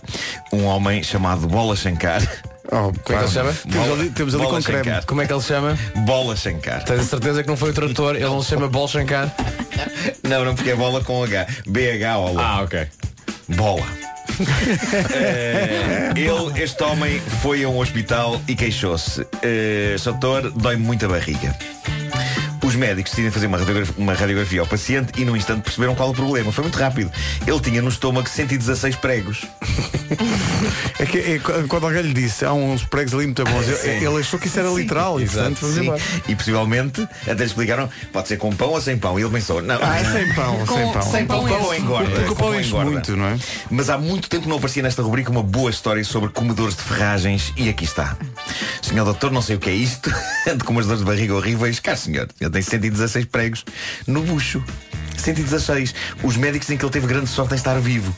[0.52, 2.22] um homem chamado Bola Shankar.
[2.70, 3.52] Oh, Como é que ele se chama?
[3.70, 4.84] Temos ali, temos ali Bola com creme.
[4.84, 5.06] Shankar.
[5.06, 5.78] Como é que ele se chama?
[6.04, 6.84] Bola Shankar.
[6.84, 9.34] Tens a certeza que não foi o tradutor Ele não se chama Bol Shankar?
[10.28, 11.46] Não, não, porque é bola com H.
[11.66, 12.04] BH,
[12.38, 12.86] Ah, ok
[13.48, 13.86] Bola.
[15.14, 19.26] Eh, ele, este homem, foi a um hospital e queixou-se.
[20.04, 21.56] Doutor, dói-me muito a barriga.
[22.68, 26.10] Os médicos decidem fazer uma radiografia, uma radiografia ao paciente e num instante perceberam qual
[26.10, 26.52] o problema.
[26.52, 27.10] Foi muito rápido.
[27.46, 29.46] Ele tinha no estômago 116 pregos.
[30.98, 31.38] É que é,
[31.68, 34.58] quando alguém lhe disse há uns pregos ali muito bons, ele, ele achou que isso
[34.58, 35.82] era literal e portanto vamos Sim.
[35.82, 36.00] embora.
[36.26, 39.16] E possivelmente até lhe explicaram, pode ser com pão ou sem pão.
[39.18, 41.02] E ele pensou, não, Ah, é sem pão, Com- sem pão.
[41.02, 41.82] sem pão o pão enche.
[41.82, 42.10] engorda.
[42.10, 42.90] Porque o pão pão engorda.
[42.90, 43.38] muito, não é?
[43.70, 47.52] Mas há muito tempo não aparecia nesta rubrica uma boa história sobre comedores de ferragens
[47.56, 48.16] e aqui está.
[48.82, 50.12] Senhor doutor, não sei o que é isto,
[50.50, 51.78] ando com umas dores de barriga horríveis.
[51.78, 53.64] Caro senhor, ele tem 116 pregos
[54.06, 54.62] no bucho.
[55.16, 55.94] 116.
[56.22, 58.14] Os médicos dizem que ele teve grande sorte em estar vivo.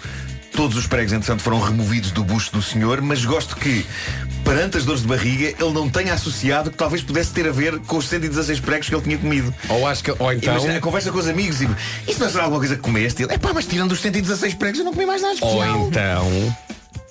[0.52, 3.86] Todos os pregos, entretanto, foram removidos do bucho do senhor, mas gosto que,
[4.44, 7.78] perante as dores de barriga, ele não tenha associado que talvez pudesse ter a ver
[7.80, 9.54] com os 116 pregos que ele tinha comido.
[9.68, 11.68] Ou acho que Ou então Imagina, a conversa com os amigos e
[12.08, 13.22] isto não será alguma coisa que comeste?
[13.22, 15.88] Ele, é pá, mas tirando os 116 pregos eu não comi mais nada Ou especial.
[15.88, 16.56] então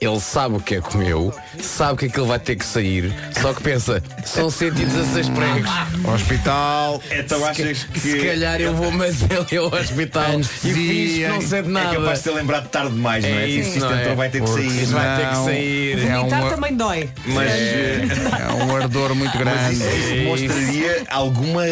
[0.01, 3.53] ele sabe o que é que comeu, sabe que aquilo vai ter que sair, só
[3.53, 5.69] que pensa, são 116 pregos.
[6.13, 7.01] Hospital.
[7.11, 7.99] Então achas que.
[7.99, 10.73] Se calhar eu vou mas ele ao hospital e fiz
[11.17, 11.95] que não sente É nada.
[11.95, 13.43] capaz de ter lembrado tarde demais, não é?
[13.43, 13.99] É Se isso, não é?
[14.01, 14.83] entrou, vai ter que sair.
[14.83, 15.45] Isso vai ter que Não.
[15.45, 15.99] sair.
[15.99, 17.09] É Vomitar um- também dói.
[17.25, 17.99] Mas, eh,
[18.49, 19.73] É um ardor muito mas grande.
[19.73, 21.63] isso, isso demonstraria alguma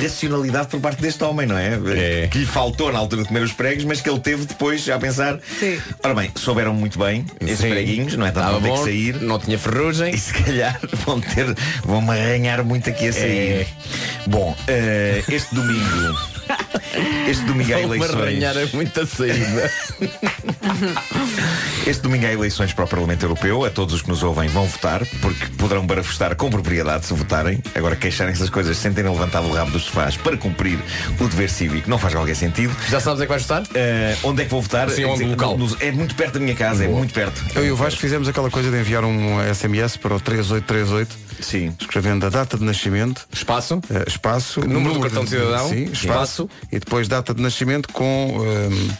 [0.00, 1.78] racionalidade por parte deste homem, não é?
[2.24, 2.26] É.
[2.28, 4.98] Que lhe faltou na altura de comer os pregos, mas que ele teve depois a
[4.98, 5.38] pensar.
[5.58, 5.80] Sim.
[6.02, 7.24] Ora bem, souberam muito bem.
[7.68, 8.28] Preguinhos, não é?
[8.30, 9.20] Então vão ter que sair.
[9.20, 10.14] Não tinha ferrugem.
[10.18, 11.54] E se calhar vão ter,
[11.84, 13.50] vão-me arranhar muito aqui a sair.
[13.50, 13.66] É.
[14.26, 16.18] Bom, eh, este domingo.
[17.28, 18.14] Este domingo há eleições.
[18.22, 19.70] arranhar a muita saída.
[21.86, 23.64] Este domingo há eleições para o Parlamento Europeu.
[23.64, 27.62] A todos os que nos ouvem vão votar, porque poderão barafustar com propriedade se votarem.
[27.74, 30.78] Agora, queixarem essas coisas sem terem levantado o rabo dos sofás para cumprir
[31.20, 32.74] o dever cívico não faz qualquer sentido.
[32.88, 33.62] Já sabes é que vais votar?
[33.74, 34.90] Eh, onde é que vou votar?
[34.90, 35.56] Sim, onde dizer, local?
[35.56, 37.42] no- é muito perto da minha casa, é muito perto.
[37.54, 41.74] Eu e o Vasco fizemos aquela coisa de enviar um SMS para o 3838 Sim.
[41.80, 43.80] escrevendo a data de nascimento Espaço.
[43.90, 46.48] eh, espaço Número do cartão de cidadão, sim, espaço, espaço.
[46.70, 48.90] e depois data de nascimento com ehm,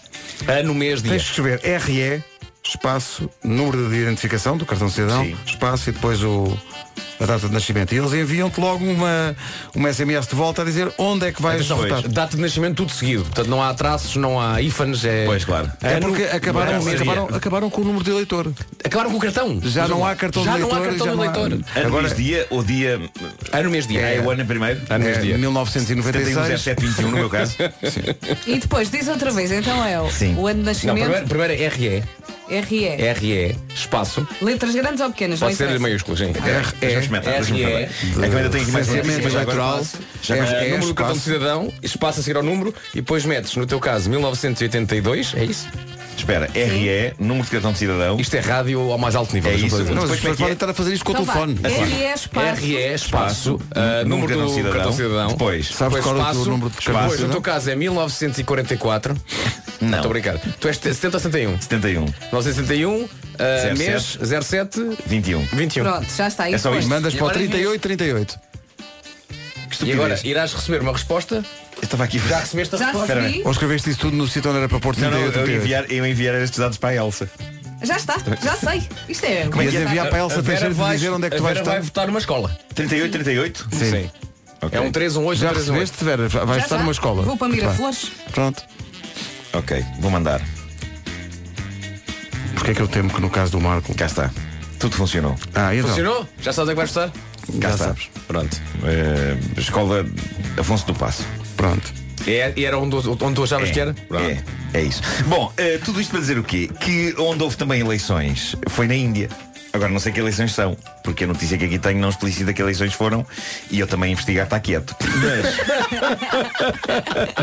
[0.47, 1.13] Ano, mês, dia.
[1.13, 2.23] tens que escrever RE
[2.69, 5.37] espaço número de identificação do cartão de cidadão Sim.
[5.47, 6.57] espaço e depois o
[7.21, 9.35] a data de nascimento e eles enviam-te logo uma
[9.75, 12.77] uma SMS de volta a dizer onde é que vais Atenção, votar data de nascimento
[12.77, 13.25] tudo seguido.
[13.25, 15.05] Portanto, não há traços, não há ífanes.
[15.05, 15.25] É...
[15.27, 15.69] Pois, claro.
[15.83, 16.95] é Ano, porque acabaram, dia.
[16.95, 18.53] acabaram, acabaram com o número de eleitor
[18.85, 19.61] Acabaram com o cartão.
[19.65, 21.53] já não há cartão já de não eleitor há cartão já de não há- eleitor.
[21.75, 23.01] Ano, Agora- mês, dia ou dia.
[23.53, 24.01] Ano, mês, dia.
[24.01, 24.81] É o ano primeiro?
[24.89, 25.39] Ano, mês, é, dia.
[25.39, 27.57] 1996 710721 no meu caso.
[28.47, 30.37] E depois, diz outra vez, então é o, Sim.
[30.37, 32.05] o ano de Não, nascimento, primeiro, primeiro é RE.
[32.49, 33.13] RE.
[33.13, 34.27] RE, espaço.
[34.41, 35.39] Letras grandes ou pequenas?
[35.41, 36.33] Pode ser maiúsculas, sim.
[36.33, 36.35] RE.
[36.83, 39.83] É que eu ainda tenho aqui mais eleitoral
[40.23, 41.21] RE, número do cartão de espaço.
[41.21, 45.67] cidadão, espaço a seguir ao número e depois metes, no teu caso, 1982, é isso?
[46.17, 48.19] Espera, RE, número de cartão de cidadão.
[48.19, 49.53] Isto é rádio ao mais alto nível.
[49.53, 49.85] É isso.
[49.85, 50.37] não, as é pessoas é?
[50.39, 51.33] podem estar a fazer isto com Então o vá.
[51.35, 52.61] telefone RE espaço.
[52.61, 54.73] RE, espaço, eh, número número de do cidadão.
[54.73, 55.29] cartão de cidadão.
[55.29, 55.67] Depois.
[55.69, 57.31] Sabes qual é o teu espaço, número de cartão de Depois, no cidadão?
[57.31, 59.15] teu caso é 1944.
[59.81, 59.97] Não.
[59.99, 60.39] Estou a brincar.
[60.39, 61.61] Tu és 70 ou 71?
[61.63, 63.09] 71, 1971,
[63.39, 63.79] eh, 07.
[63.79, 65.43] mês 07, 21.
[65.53, 65.85] 21.
[65.85, 66.51] Pronto, já está.
[66.51, 66.89] E É só isto.
[66.89, 68.39] mandas E para o agora 38 38
[69.71, 71.37] Que E agora irás receber uma resposta.
[71.37, 72.19] Eu estava aqui.
[72.29, 73.15] Já recebeste a Já resposta?
[73.15, 73.43] recebi?
[73.45, 75.61] ou escreveste isso tudo no sítio onde era para pôr Não, não, 38 eu ia
[75.61, 77.31] 38 enviar, eu ia enviar estes dados para a Elsa.
[77.81, 78.83] Já está, já sei.
[79.09, 79.47] Isto é.
[79.47, 79.83] Como é que é?
[79.83, 81.75] enviar para a Elsa Teixeira de vai- dizer onde é que tu vais Vera vai
[81.79, 82.59] estar votar numa escola.
[82.75, 83.69] 38, 38?
[83.73, 84.11] Sim.
[84.61, 84.77] Ok.
[84.77, 85.81] É um 3, um 8, já um 3, um 8.
[85.81, 86.83] recebeste Vera vais Já, estar já.
[86.83, 87.49] numa escola Vou para.
[87.49, 88.11] Miraflores.
[88.33, 88.65] pronto
[89.59, 90.41] Ok, vou mandar.
[92.55, 94.31] porque é que eu temo que no caso do Marco Cá está.
[94.79, 95.35] Tudo funcionou.
[95.55, 96.29] ah então Funcionou?
[96.41, 97.11] Já sabes onde é que vais votar?
[97.61, 97.85] Cá já está.
[97.87, 98.61] sabes Pronto.
[98.85, 100.07] Eh, escola
[100.57, 101.25] Afonso do Passo.
[101.57, 101.93] pronto
[102.27, 103.95] É, e era onde, onde tu achavas que era?
[104.13, 105.03] É, é isso.
[105.27, 106.69] Bom, eh, tudo isto para dizer o quê?
[106.81, 109.29] Que onde houve também eleições foi na Índia.
[109.73, 112.63] Agora não sei que eleições são, porque a notícia que aqui tenho não explicita que
[112.63, 113.27] eleições foram
[113.71, 114.97] e eu também investigar está quieto.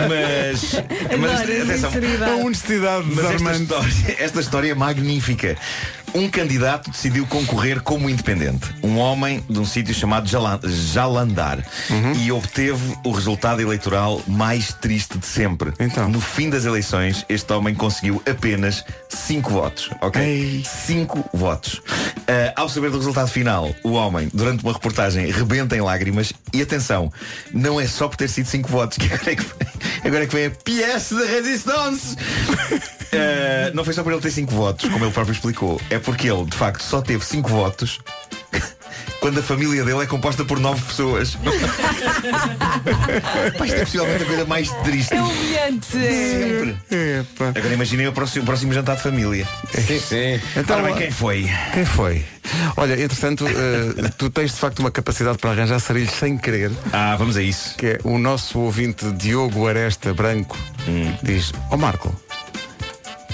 [0.09, 0.73] Mas.
[1.17, 2.31] mas, mas atenção, sinceridade.
[2.31, 5.57] a honestidade mas esta história, esta história é magnífica.
[6.15, 8.73] Um candidato decidiu concorrer como independente.
[8.81, 11.59] Um homem de um sítio chamado Jalan- Jalandhar.
[12.23, 15.73] E obteve o resultado eleitoral mais triste de sempre.
[15.77, 16.07] Então.
[16.07, 19.89] No fim das eleições, este homem conseguiu apenas 5 votos.
[20.01, 20.21] Ok?
[20.21, 20.63] Ei.
[20.65, 21.81] 5 votos.
[22.27, 26.31] Ah, ao saber do resultado final, o homem, durante uma reportagem, rebenta em lágrimas.
[26.53, 27.11] E atenção,
[27.53, 29.67] não é só por ter sido 5 votos, que agora é que vem,
[30.05, 32.15] agora é que vem a pièce de resistance.
[33.13, 35.79] Ah, não foi só por ele ter 5 votos, como ele próprio explicou.
[35.89, 37.99] É porque ele, de facto, só teve 5 votos
[39.19, 41.35] quando a família dele é composta por 9 pessoas.
[43.57, 45.13] Pá, isto é possivelmente a coisa mais triste.
[45.13, 45.87] É humilhante.
[45.87, 46.77] Sempre.
[46.91, 47.47] Epá.
[47.49, 49.47] Agora imaginem o próximo, o próximo jantar de família.
[49.73, 50.41] Sim, sim.
[50.55, 51.49] Então, Ora bem, quem foi?
[51.73, 52.25] Quem foi?
[52.77, 57.15] Olha, entretanto, eh, tu tens de facto uma capacidade para arranjar sarilhos sem querer, Ah,
[57.17, 57.75] vamos a isso.
[57.75, 60.57] que é o nosso ouvinte Diogo Aresta Branco
[61.23, 62.15] diz, ó Marco,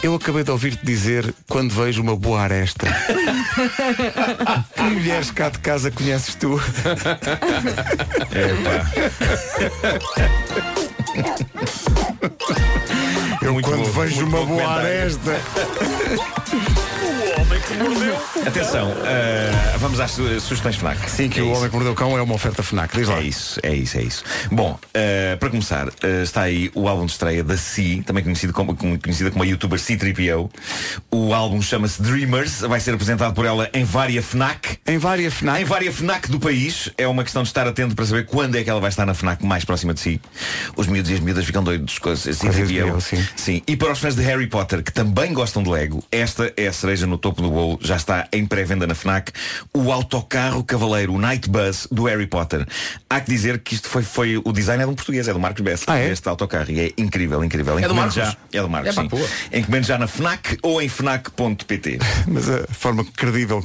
[0.04, 2.88] eu acabei de ouvir-te dizer quando vejo uma boa aresta.
[4.76, 6.60] que mulheres cá de casa conheces tu?
[13.42, 14.88] Eu Muito quando bom, vejo muito uma bom boa comentário.
[14.88, 15.42] aresta.
[18.46, 21.10] Atenção, ah, vamos às su- sugestões FNAC.
[21.10, 21.56] Sim, que É o isso.
[21.58, 22.98] Homem que Mordeu o Cão é uma oferta FNAC.
[22.98, 23.20] Diz lá.
[23.20, 24.24] É isso, é isso, é isso.
[24.52, 28.52] Bom, eh, para começar, eh, está aí o álbum de estreia da Si, também conhecido
[28.52, 30.50] como, como- conhecida como a youtuber C3PO.
[31.12, 34.80] O álbum chama-se Dreamers, vai ser apresentado por ela em várias FNAC.
[34.88, 35.62] Em várias FNAC.
[35.62, 36.90] Em várias FNAC do país.
[36.98, 39.14] É uma questão de estar atento para saber quando é que ela vai estar na
[39.14, 40.20] FNAC mais próxima de si.
[40.76, 43.00] Os miúdos e as miúdas ficam doidos com a C3PO.
[43.02, 43.28] sim.
[43.36, 43.62] Sim.
[43.68, 46.74] E para os fãs de Harry Potter, que também gostam de Lego, esta é a
[46.74, 47.80] cereja no topo do bolo.
[47.82, 49.32] Já está em pré-venda na FNAC.
[49.74, 52.66] O autocarro cavaleiro, o Night Bus do Harry Potter.
[53.10, 55.40] Há que dizer que isto foi, foi o design é de um português, é do
[55.40, 55.86] Marcos Bessa.
[55.88, 56.10] Ah, é?
[56.10, 56.72] Este autocarro.
[56.72, 57.78] E é incrível, incrível.
[57.78, 58.36] É do Encomende Marcos?
[58.52, 59.60] Já, é do Marcos, É sim.
[59.60, 62.00] Encomende já na FNAC ou em FNAC.pt.
[62.28, 63.62] Mas a forma credível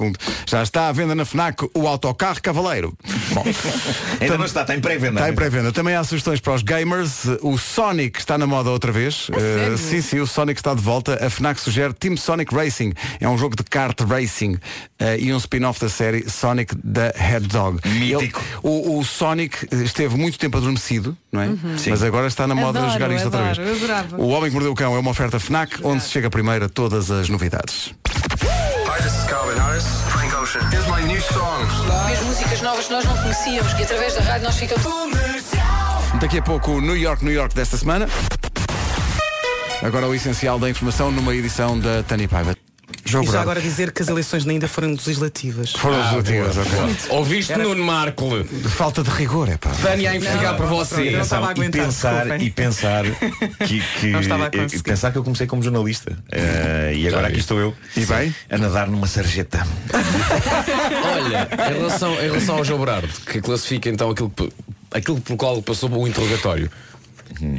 [0.47, 2.97] já está à venda na FNAC o autocarro Cavaleiro.
[3.32, 3.45] Bom,
[4.20, 5.20] Ainda não está, está em pré-venda.
[5.20, 5.72] está em pré-venda.
[5.72, 7.24] Também há sugestões para os gamers.
[7.43, 9.28] O Sonic está na moda outra vez.
[9.28, 11.24] Uh, sim, sim, o Sonic está de volta.
[11.24, 12.93] A FNAC sugere Team Sonic Racing.
[13.20, 14.57] É É um jogo de kart racing
[14.99, 17.79] eh, e um spin-off da série Sonic the Hedgehog.
[17.87, 18.41] Mítico.
[18.41, 21.47] Ele- o, o Sonic esteve muito tempo adormecido, não é?
[21.49, 21.77] Uhum.
[21.89, 23.68] Mas agora está na moda Adoro, jogar isto outra adoro, vez.
[23.68, 24.16] eu adorava.
[24.16, 26.68] O Homem que Mordeu o Cão é uma oferta FNAC, onde se chega primeiro a
[26.70, 27.93] todas as novidades.
[28.43, 30.62] Hi, this is Calvin Harris, Frank Ocean.
[30.72, 31.66] Here's my new song.
[32.11, 34.87] As músicas novas que nós não conhecíamos e através da rádio nós ficamos.
[36.18, 38.09] Daqui a pouco o New York, New York desta semana.
[39.83, 42.57] Agora o essencial da informação numa edição da Tânia Paiva.
[43.07, 45.72] Jogo E já agora dizer que as eleições ainda foram legislativas.
[45.72, 46.96] Foram legislativas, ok.
[47.11, 48.42] Ouviste Era- Nuno Marco?
[48.44, 49.70] De falta de rigor, é pá.
[49.80, 51.09] Tânia a investigar Não, você.
[51.09, 53.04] eu não estava a e aguentar, pensar, e pensar
[53.66, 54.82] que, que- Não estava a e conseguir.
[54.82, 58.34] pensar que eu comecei como jornalista Eh, e agora aqui estou eu E bem?
[58.50, 59.64] a nadar numa sarjeta
[61.04, 64.32] Olha, em relação, em relação ao João Berardo, que classifica então aquilo,
[64.92, 66.70] aquilo pelo qual passou o interrogatório.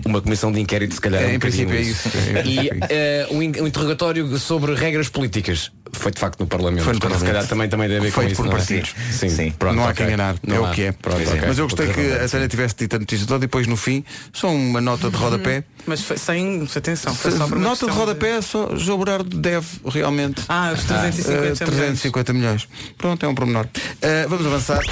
[0.05, 1.21] Uma comissão de inquérito, se calhar.
[1.23, 5.09] É, um em princípio é isso, é, E é eh, um, um interrogatório sobre regras
[5.09, 5.71] políticas.
[5.93, 6.83] Foi de facto no Parlamento.
[6.83, 7.47] Foi no Portanto, Se Parlamento.
[7.47, 8.41] calhar também, também deve ver com Feito isso.
[8.41, 8.57] por não é?
[8.57, 8.93] partidos.
[9.11, 9.51] Sim, Sim.
[9.57, 9.95] Pronto, não há ok.
[9.95, 10.71] quem enganar, Não é há.
[10.71, 10.91] o que é.
[10.91, 11.47] Pronto, Pois é.
[11.47, 12.27] Mas eu gostei que a.
[12.27, 14.03] Tânia tivesse dito a notícia toda e depois no fim,
[14.33, 15.63] só uma nota de rodapé.
[15.85, 20.41] Mas foi, sem atenção, foi só para Nota de rodapé, só João Berardo deve realmente.
[20.49, 21.59] Ah, os 350 eh, milhões.
[21.59, 22.67] 350 milhões.
[22.97, 23.67] Pronto, é um pormenor.
[24.01, 24.83] Eh, vamos avançar.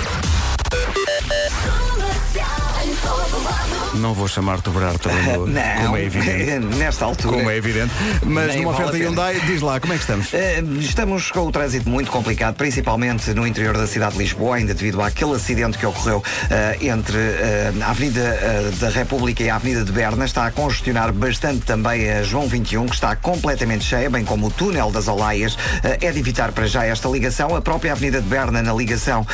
[3.95, 5.09] Não vou chamar-te Berardo
[5.47, 6.75] Não, como é evidente.
[6.77, 7.37] nesta altura.
[7.37, 7.91] Como é evidente.
[8.25, 8.97] Mas numa vale oferta.
[8.97, 10.33] Hyundai, diz lá, como é que estamos?
[10.33, 14.73] Eh, Estamos com o trânsito muito complicado, principalmente no interior da cidade de Lisboa, ainda
[14.73, 19.55] devido àquele acidente que ocorreu eh, entre eh, a Avenida eh, da República e a
[19.55, 20.25] Avenida de Berna.
[20.25, 24.51] Está a congestionar bastante também a João 21, que está completamente cheia, bem como o
[24.51, 25.57] túnel das Olaias.
[25.83, 27.55] É de evitar para já esta ligação.
[27.55, 29.25] A própria Avenida de Berna, na ligação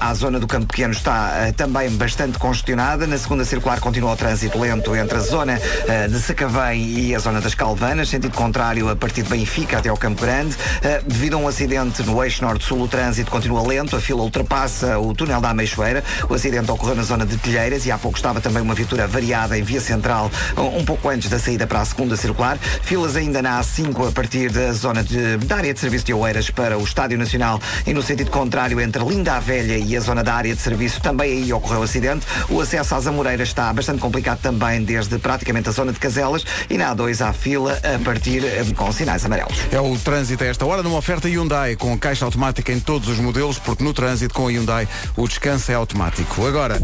[0.00, 3.06] à zona do Campo Pequeno, está também bastante congestionada.
[3.06, 7.18] Na segunda circular continua o trânsito lento entre a zona eh, de Sacavém e a
[7.18, 10.56] zona das Calvanas, sentido contrário a partir de Benfica até ao Campo Grande.
[10.82, 14.98] Eh, devido a um acidente no eixo norte-sul, o trânsito continua lento, a fila ultrapassa
[14.98, 16.02] o túnel da Ameixoeira.
[16.28, 19.58] O acidente ocorreu na zona de Telheiras e há pouco estava também uma viatura variada
[19.58, 22.56] em via central, um um pouco antes da saída para a segunda circular.
[22.58, 26.50] Filas ainda na A5 a partir da zona de, da área de serviço de Oeiras
[26.50, 30.22] para o Estádio Nacional e no sentido contrário entre Linda a Velha e a zona
[30.22, 32.26] da área de serviço também aí ocorreu acidente.
[32.48, 36.78] O acesso às Amoreiras está bastante complicado também desde praticamente a zona de Caselas e
[36.78, 39.56] na A2 há fila a partir eh, com sinais amarelos.
[39.72, 43.18] É o trânsito a esta hora numa oferta Hyundai com caixa automática em todos os
[43.18, 46.46] modelos, porque no trânsito com a Hyundai o descanso é automático.
[46.46, 46.78] Agora,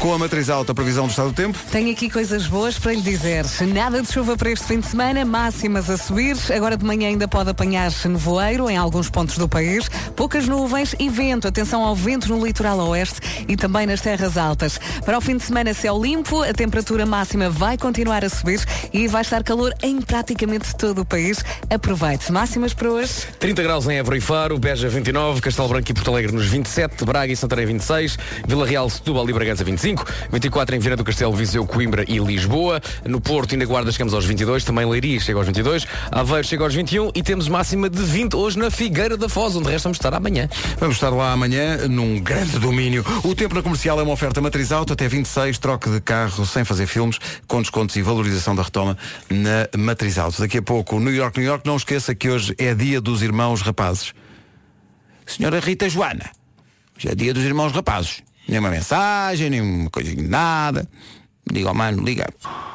[0.00, 1.58] com a matriz alta, a previsão do estado do tempo.
[1.70, 3.44] Tenho aqui coisas boas para lhe dizer.
[3.72, 6.36] Nada de chuva para este fim de semana, máximas a subir.
[6.54, 9.88] Agora de manhã ainda pode apanhar-se nevoeiro em alguns pontos do país.
[10.16, 11.46] Poucas nuvens e vento.
[11.46, 14.80] Atenção ao vento no litoral oeste e também nas terras altas.
[15.04, 18.60] Para o fim de semana, céu limpo, a temperatura máxima vai continuar a subir
[18.92, 21.44] e vai estar calor em praticamente todo o país.
[21.68, 22.32] Aproveite.
[22.32, 23.26] Máximas para hoje.
[23.38, 27.04] 30 graus em Évora e Faro, Beja 29, Castelo Branco e Porto Alegre nos 27,
[27.04, 31.32] Braga e Santarém 26, Vila Real, Setúbal e Bragança 25, 24 em Viana do Castelo,
[31.32, 35.46] Viseu, Coimbra e Lisboa, no Porto na Guarda chegamos aos 22, também Leiria chega aos
[35.46, 39.56] 22, Aveiro chega aos 21 e temos máxima de 20 hoje na Figueira da Foz,
[39.56, 40.48] onde resta vamos estar amanhã.
[40.78, 43.04] Vamos estar lá amanhã num grande domínio.
[43.24, 46.64] O tempo na comercial é uma oferta matriz alta até 26, troca de carro sem
[46.64, 48.96] fazer filmes, com descontos e valorização da retoma
[49.28, 50.42] na matriz alta.
[50.42, 53.62] Daqui a pouco, New York, New York, não esqueça que hoje é dia dos irmãos
[53.62, 54.12] rapazes.
[55.26, 56.30] Senhora Rita Joana,
[56.96, 58.22] hoje é dia dos irmãos rapazes.
[58.48, 60.88] Nenhuma mensagem, nenhuma coisa, nada.
[61.50, 62.28] Diga ao mano, liga.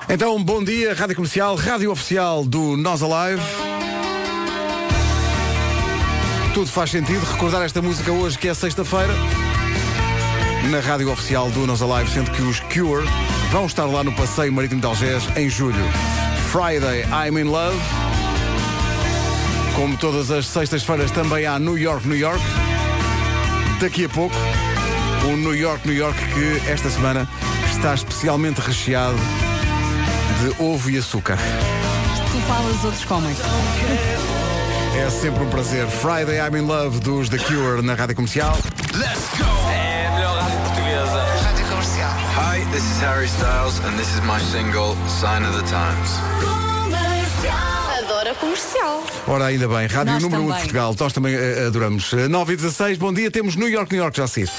[0.10, 3.42] Então, bom dia, Rádio Comercial, Rádio Oficial do Nós Alive.
[6.54, 9.14] Tudo faz sentido recordar esta música hoje, que é sexta-feira,
[10.72, 13.06] na Rádio Oficial do Nós Alive, sendo que os Cure
[13.56, 15.82] vão estar lá no Passeio Marítimo de Algés em julho.
[16.52, 17.80] Friday, I'm in Love.
[19.78, 22.42] Como todas as sextas-feiras, também há New York, New York.
[23.80, 24.36] Daqui a pouco,
[25.24, 27.26] o New York, New York, que esta semana
[27.74, 29.18] está especialmente recheado
[30.42, 31.38] de ovo e açúcar.
[31.38, 33.34] Tu falas, outros comem.
[34.98, 35.88] É sempre um prazer.
[35.88, 38.58] Friday I'm in Love dos The Cure na Rádio Comercial.
[39.72, 39.85] É a
[42.76, 46.10] this is Harry Styles and this is my single Sign of the Times.
[47.98, 49.02] Adoro a comercial.
[49.26, 49.88] Ora, ainda bem.
[49.88, 50.58] Rádio Nós número 1 um de.
[50.58, 50.96] Portugal.
[51.00, 52.12] Nós também eh, adoramos.
[52.12, 53.32] Eh, 9 e 16, bom dia.
[53.32, 54.50] Temos New York, New York já seguir.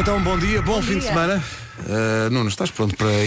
[0.00, 1.08] Então, bom dia, bom, fim de dia.
[1.10, 1.44] semana.
[1.86, 3.26] Eh, Nuno, estás pronto para a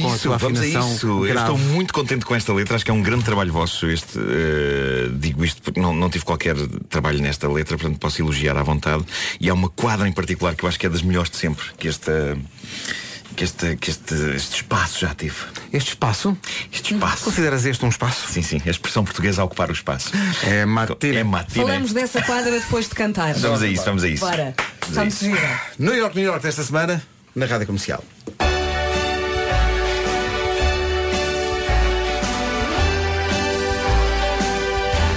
[0.00, 0.96] com a isso, tua vamos a afinação
[1.40, 3.86] estou muito contente com esta letra, acho que é um grande trabalho vosso.
[3.86, 6.56] Este, eh, digo isto porque não, não tive qualquer
[6.88, 9.04] trabalho nesta letra, portanto posso elogiar à vontade.
[9.38, 11.66] E há uma quadra em particular que eu acho que é das melhores de sempre,
[11.78, 12.38] que esta.
[13.38, 15.36] Que, este, que este, este espaço já teve.
[15.72, 16.36] Este espaço?
[16.72, 17.24] Este espaço.
[17.24, 18.26] Consideras este um espaço?
[18.32, 18.60] Sim, sim.
[18.66, 20.10] A expressão portuguesa ocupar o espaço.
[20.42, 21.20] É matina.
[21.20, 21.64] É matina.
[21.64, 23.34] Falamos dessa quadra depois de cantar.
[23.34, 24.24] Vamos a isso, vamos a isso.
[24.24, 24.56] Bora.
[24.88, 25.60] Vamos a.
[25.78, 27.00] New York, New York desta semana,
[27.36, 28.02] na Rádio Comercial.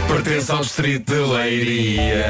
[0.07, 2.25] Pertence ao distrito de Leiria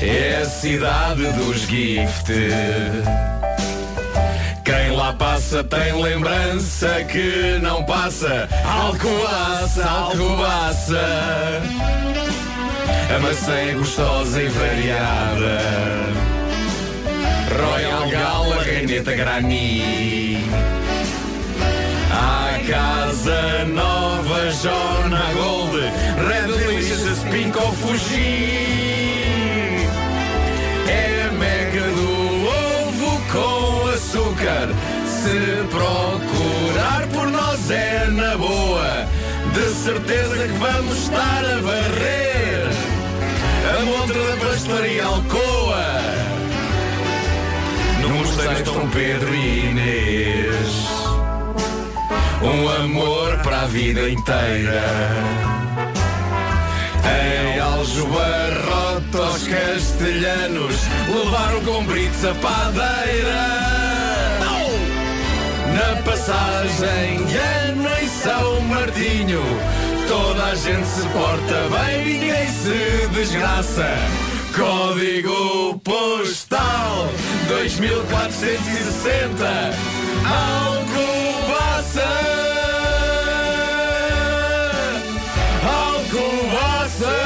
[0.00, 3.53] É a cidade dos gift Quem
[5.62, 8.48] tem lembrança que não passa.
[8.64, 11.00] Alcobaça, alcobaça.
[13.14, 15.60] A maçã é gostosa e variada.
[17.56, 20.44] Royal Gala, Reineta Grani.
[22.10, 25.78] A casa nova, Jona Gold.
[26.26, 28.74] Red Delicious, Pink ou Fuji.
[30.88, 34.68] É a meca do ovo com açúcar
[35.24, 39.08] Se procurar por nós é na boa
[39.54, 42.68] De certeza que vamos estar a varrer
[43.74, 45.86] A montra da pastelaria Alcoa
[48.02, 50.84] No mosteiro estão Pedro e Inês
[52.42, 54.82] um amor para a vida inteira.
[57.02, 60.76] Em Aljubarrota os castelhanos
[61.08, 63.83] levaram com brito a padeira.
[65.74, 67.18] Na passagem
[67.68, 69.42] ano em São Martinho,
[70.08, 73.88] toda a gente se porta bem, ninguém se desgraça.
[74.54, 77.08] Código postal
[77.48, 79.44] 2460
[80.24, 82.14] Alcobaça
[86.94, 87.23] Bomba!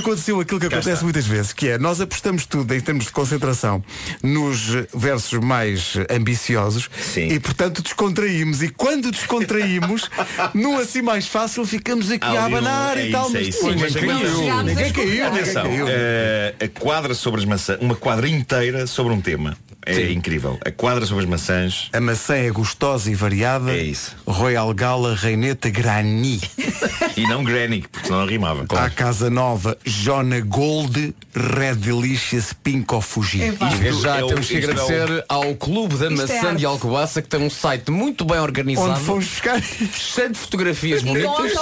[0.00, 3.82] Aconteceu aquilo que acontece muitas vezes, que é nós apostamos tudo em termos de concentração
[4.22, 4.60] nos
[4.94, 8.62] versos mais ambiciosos e portanto descontraímos.
[8.62, 10.10] E quando descontraímos,
[10.54, 13.26] num assim mais fácil, ficamos aqui a abanar é e tal.
[13.26, 13.58] isso, é mas isso.
[13.58, 14.64] depois Mas ninguém caiu.
[14.64, 15.26] Ninguém caiu.
[15.26, 15.86] Atenção, ninguém caiu.
[15.90, 19.56] eh, a quadra sobre as maçãs, uma quadra inteira sobre um tema.
[19.86, 20.58] É incrível.
[20.64, 21.88] A quadra sobre as maçãs.
[21.92, 23.72] A maçã é gostosa e variada.
[23.72, 24.14] É isso.
[24.26, 26.40] Royal Gala Reineta Grani.
[27.20, 28.64] E não Granny, porque senão não rimava.
[28.70, 33.42] À Casa Nova, Jona Gold, Red Delicious, Pink of Fuji.
[33.48, 36.34] Isto já é o- temos que isto é o- agradecer ao Clube da Isto é
[36.34, 36.58] Maçã arte.
[36.58, 38.90] de Alcobaça que tem um site muito bem organizado.
[38.92, 39.60] Onde fomos buscar.
[39.62, 41.52] cheio de fotografias E com bonitas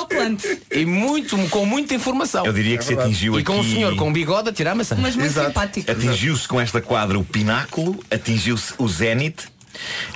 [0.70, 2.46] e muito, com muita informação.
[2.46, 3.61] Eu diria que se atingiu e com aqui.
[3.61, 4.96] um senhor com bigode a tirar a maçã.
[4.98, 5.48] Mas muito Exato.
[5.48, 5.90] simpático.
[5.90, 9.46] Atingiu-se com esta quadra o pináculo, atingiu-se o zénite,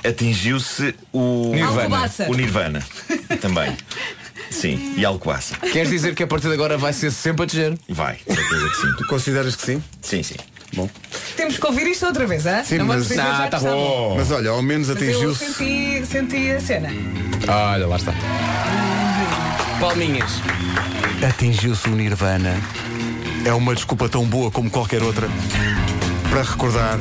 [0.03, 1.81] atingiu-se o Nirvana.
[1.81, 2.25] Alcobaça.
[2.29, 2.83] O Nirvana
[3.41, 3.75] também.
[4.53, 5.55] Sim, e Alcobaça.
[5.57, 7.77] Queres dizer que a partir de agora vai ser sempre a descer?
[7.89, 8.87] Vai, certeza que sim.
[8.97, 9.83] Tu consideras que sim?
[10.01, 10.35] Sim, sim.
[10.75, 10.89] Bom.
[11.35, 12.63] Temos que ouvir isto outra vez, hein?
[12.65, 14.15] Sim, não vamos mas- dizer Ah, tá está bom.
[14.17, 15.45] Mas olha, ao menos atingiu-se.
[15.53, 16.89] senti, senti a cena.
[17.47, 18.13] Olha, lá está.
[19.79, 20.31] Palminhas.
[21.27, 22.55] Atingiu-se o Nirvana.
[23.45, 25.27] É uma desculpa tão boa como qualquer outra
[26.29, 26.97] para recordar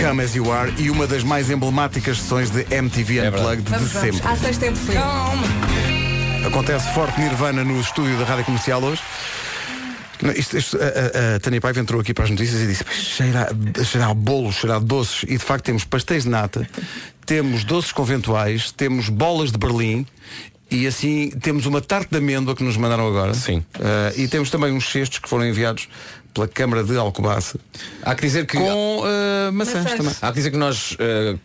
[0.00, 3.92] Come As You Are e uma das mais emblemáticas sessões de MTV Unplugged de Vamos,
[3.92, 4.16] vamos.
[4.16, 4.28] sempre.
[4.32, 5.00] À sexta é de frio.
[6.46, 9.00] Acontece forte Nirvana no estúdio da Rádio Comercial hoje.
[10.22, 12.84] Não, isto- isto- a, a- a Tânia Paiva entrou aqui para as notícias e disse
[12.92, 13.48] cheira,
[13.84, 16.68] cheira a bolos, cheira a doces e de facto temos pastéis de nata,
[17.26, 20.06] temos doces conventuais, temos bolas de Berlim
[20.70, 23.34] e assim temos uma tarte de amêndoa que nos mandaram agora.
[23.34, 23.64] Sim.
[23.80, 25.88] Ah, e temos também uns cestos que foram enviados
[26.32, 27.58] pela Câmara de Alcobaça
[28.02, 28.56] Há que dizer que.
[28.56, 29.96] com ah, maçãs, Maçãs.
[29.98, 30.14] também.
[30.22, 30.96] Há que dizer que nós.
[30.98, 31.36] eh,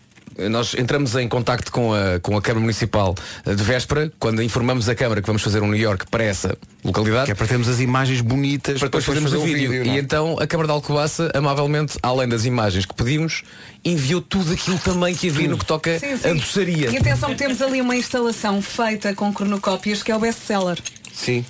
[0.50, 3.16] nós entramos em contacto com a, com a Câmara Municipal
[3.46, 7.26] de véspera, quando informamos a Câmara que vamos fazer um New York para essa localidade.
[7.26, 9.74] Que é para termos as imagens bonitas para depois fazermos fazer o vídeo.
[9.74, 9.96] é?
[9.96, 13.44] e então a Câmara de Alcobaça, amavelmente, além das imagens que pedimos,
[13.84, 16.36] enviou tudo aquilo também que havia no que toca Sim, a sim.
[16.36, 16.90] doçaria.
[16.90, 20.78] E atenção, temos ali uma instalação feita com cronocópias que é o best-seller.
[21.20, 21.44] Sim.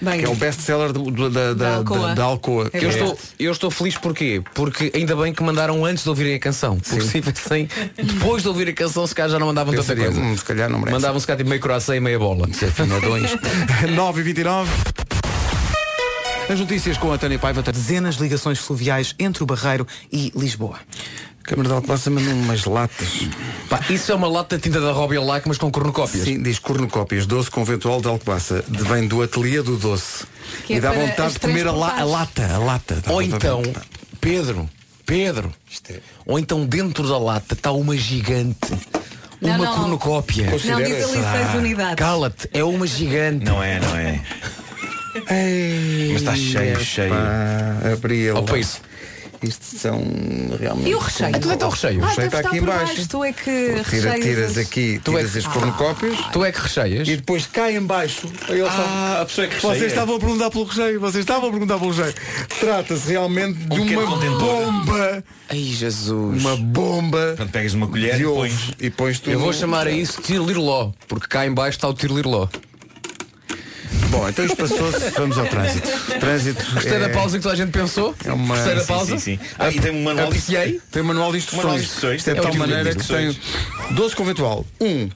[0.00, 2.14] Bem, que é o best-seller da, da, Da Alcoa.
[2.14, 2.70] da- Alcoa.
[2.72, 4.42] É Eu estou, eu estou feliz porquê?
[4.54, 6.78] Porque ainda bem que mandaram antes de ouvirem a canção.
[6.78, 10.20] Porque se tivessem, depois de ouvir a canção, se calhar já não mandavam tanta coisa.
[10.20, 12.46] "Hum, se calhar não merece." Mandavam se calhar tipo meio coração e meia bola.
[12.46, 13.30] Afinadões.
[13.96, 14.70] 9 e 29
[16.48, 17.60] As notícias com a Tânia Paiva.
[17.62, 20.78] Dezenas de ligações fluviais entre o Barreiro e Lisboa.
[21.46, 23.08] A Câmara de Alcobaça manda umas latas.
[23.70, 26.24] Pá, isso é uma lata de tinta da Robbie Lac, mas com cornucópias.
[26.24, 28.64] Sim, diz cornucópias, doce conventual de Alcobaça.
[28.68, 30.24] Vem do ateliê do doce.
[30.66, 32.96] Que é e dá para vontade de comer a, la- a lata, a lata.
[32.96, 33.72] Dá Ou então, de-
[34.20, 34.68] Pedro,
[35.06, 35.52] Pedro,
[35.88, 38.58] é- ou então dentro da lata está uma gigante.
[39.40, 39.74] Não, uma não.
[39.74, 40.46] cornucópia.
[40.50, 41.94] Não, diz ali seis unidades.
[41.94, 43.44] Cala-te, é uma gigante.
[43.44, 44.20] Não é, não é.
[45.30, 47.14] Ei, Mas está cheio, cheio.
[47.92, 48.32] Abri ele.
[48.32, 48.80] Opa, isso.
[49.42, 50.02] Isto são
[50.58, 50.88] realmente.
[50.90, 51.30] E o recheio?
[51.34, 52.00] Ah, tu é está o recheio.
[52.00, 52.86] Ah, O recheio está aqui embaixo.
[52.94, 53.08] baixo.
[53.08, 56.44] Tu é que Tira, recheias tiras as- aqui, Tu é tiras que- as cornucópias Tu
[56.44, 57.08] é que recheias?
[57.08, 58.30] e depois cai em baixo.
[58.48, 59.88] Aí ele Ah, a pessoa é que Vocês recheia.
[59.88, 62.14] estavam a perguntar pelo recheio, vocês estavam a perguntar pelo recheio.
[62.60, 65.24] Trata-se realmente de Um uma bomba.
[65.48, 66.40] Ai, Jesus.
[66.42, 68.70] Uma bomba Portanto, pegas uma colher e pões.
[68.80, 69.32] e pões tudo.
[69.32, 72.48] Eu vou chamar a isso tirlirló, porque cá em baixo está o tirlirló.
[74.16, 75.10] Bom, então isto passou-se.
[75.10, 75.88] Vamos ao trânsito.
[76.18, 76.64] Trânsito.
[76.72, 76.98] Gostei é...
[77.00, 78.14] da pausa que toda a gente pensou.
[78.24, 79.10] É uma- Gostei da Sim, pausa.
[79.12, 79.38] Sim, sim.
[79.58, 80.40] Ah, e tem um manual de.
[80.90, 81.82] Tem um manual de instruções.
[81.82, 83.94] Isto é de É tal maneira que tem instruções.
[83.94, 84.64] 12 conventual.
[84.80, 84.86] 1.
[84.86, 85.10] Um,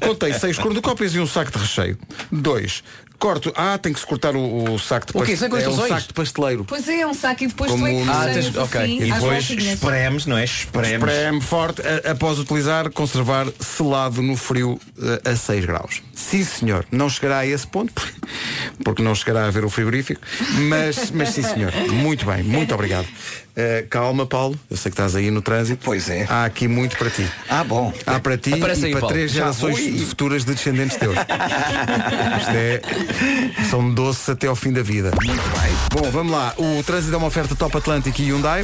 [0.00, 1.98] contém 6 cornucópias e um saco de recheio.
[2.32, 2.82] 2.
[3.18, 3.52] Corto.
[3.56, 5.32] Ah, tem que se cortar o, o saco de O quê?
[5.36, 5.70] pasteleiro.
[5.72, 6.64] Sem É um saco de pasteleiro.
[6.64, 8.80] Pois é, é um saco e depois Como tu é que no- Ah, tens- ok.
[8.80, 9.74] assim, E às depois voltinhas.
[9.74, 10.44] espremes, não é?
[10.44, 10.92] Espremes.
[11.08, 14.78] Espreme forte a- após utilizar, conservar selado no frio
[15.24, 16.02] eh, a 6 graus.
[16.14, 16.86] Sim, senhor.
[16.90, 18.16] Não chegará a esse ponto, porque-
[18.84, 20.20] porque não chegará a ver o frigorífico,
[20.68, 21.72] mas, mas sim, senhor.
[21.90, 23.06] Muito bem, muito obrigado.
[23.58, 24.58] Eh, calma, Paulo.
[24.70, 25.80] Eu sei que estás aí no trânsito.
[25.82, 26.26] Pois é.
[26.28, 27.26] Há aqui muito para ti.
[27.48, 27.90] Ah, bom.
[28.06, 29.14] Há para ti Aparece e aí, para Paulo.
[29.14, 29.98] três Já gerações fui.
[30.06, 31.16] futuras de descendentes teus.
[32.40, 32.82] Isto é.
[33.70, 35.10] São doces até ao fim da vida.
[35.90, 36.52] Bom, vamos lá.
[36.58, 38.62] O trânsito é uma oferta Top Atlântico e Hyundai.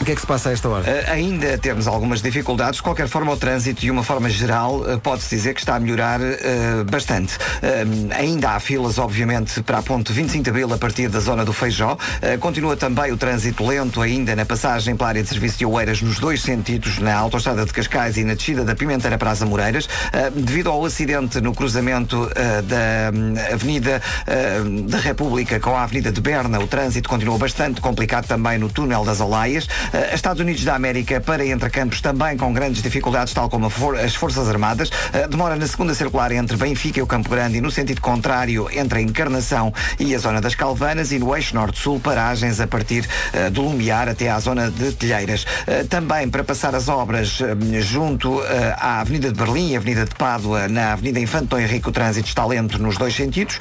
[0.00, 0.82] O que é que se passa a esta hora?
[0.90, 2.76] Uh, ainda temos algumas dificuldades.
[2.76, 5.80] De qualquer forma, o trânsito, de uma forma geral, uh, pode-se dizer que está a
[5.80, 7.36] melhorar uh, bastante.
[7.62, 11.44] Um, ainda há filas, obviamente, para a ponte 25 de Abril, a partir da zona
[11.44, 11.98] do Feijó.
[12.40, 16.18] Continua também o trânsito lento ainda na passagem pela área de serviço de Oeiras, nos
[16.18, 19.86] dois sentidos, na autoestrada de Cascais e na descida da Pimenteira para as Amoreiras.
[20.34, 22.26] Devido ao acidente no cruzamento
[22.64, 24.00] da hum, Avenida
[24.86, 29.04] da República com a Avenida de Berna, o trânsito continua bastante complicado também no túnel
[29.04, 29.66] das Olaias.
[30.00, 33.70] Uh, Estados Unidos da América para entre campos também com grandes dificuldades, tal como
[34.02, 34.88] as Forças Armadas.
[34.88, 38.68] Uh, demora na segunda circular entre Benfica e o Campo Grande e no sentido contrário
[38.72, 43.06] entre a Encarnação e a zona das Calvanas e no eixo norte-sul paragens a partir
[43.34, 45.44] uh, do Lumiar até à zona de Telheiras.
[45.88, 47.40] Também para passar as obras
[47.80, 48.40] junto
[48.76, 52.44] à Avenida de Berlim Avenida de Pádua, na Avenida Infante Dom Henrique, o trânsito está
[52.46, 53.58] lento nos dois sentidos.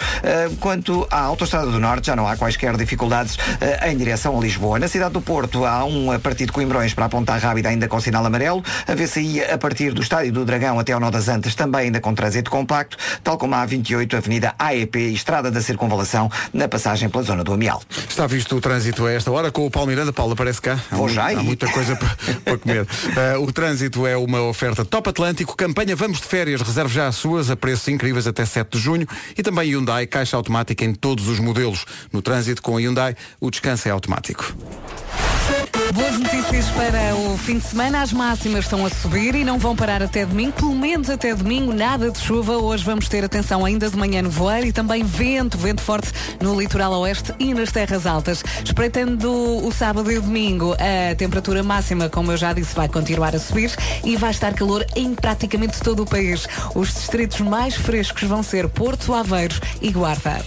[0.59, 3.37] Quanto à Autostrada do Norte, já não há quaisquer dificuldades
[3.85, 4.79] em direção a Lisboa.
[4.79, 7.87] Na cidade do Porto, há um a partir de Coimbrões para a Ponta Rábida, ainda
[7.87, 8.61] com sinal amarelo.
[8.85, 12.01] A VCI a partir do Estádio do Dragão até ao Nó das Antas, também ainda
[12.01, 17.07] com trânsito compacto, tal como a A28, Avenida AEP e Estrada da Circunvalação, na passagem
[17.07, 17.81] pela zona do Amial.
[18.09, 20.11] Está visto o trânsito a esta hora com o Paulo Miranda.
[20.11, 20.77] Paulo aparece cá.
[20.91, 22.85] Há, Vou já há muita coisa para, comer.
[23.15, 25.55] Eh, o trânsito é uma oferta Top Atlântico.
[25.55, 26.61] Campanha Vamos de Férias.
[26.61, 29.07] Reserve já as suas a preços incríveis até 7 de junho.
[29.37, 31.85] E também Hyundai, caixa automática em todos os modelos.
[32.11, 34.53] No trânsito com a Hyundai, o descanso é automático.
[35.93, 36.28] Boas
[36.75, 38.01] para o fim de semana.
[38.01, 41.71] As máximas estão a subir e não vão parar até domingo, pelo menos até domingo.
[41.71, 42.57] Nada de chuva.
[42.57, 46.59] Hoje vamos ter atenção ainda de manhã no voeiro e também vento, vento forte no
[46.59, 48.43] litoral oeste e nas terras altas.
[48.65, 53.35] Espreitando o sábado e o domingo, a temperatura máxima, como eu já disse, vai continuar
[53.35, 53.71] a subir
[54.03, 56.47] e vai estar calor em praticamente todo o país.
[56.73, 60.43] Os distritos mais frescos vão ser Porto, Aveiro e Guarda.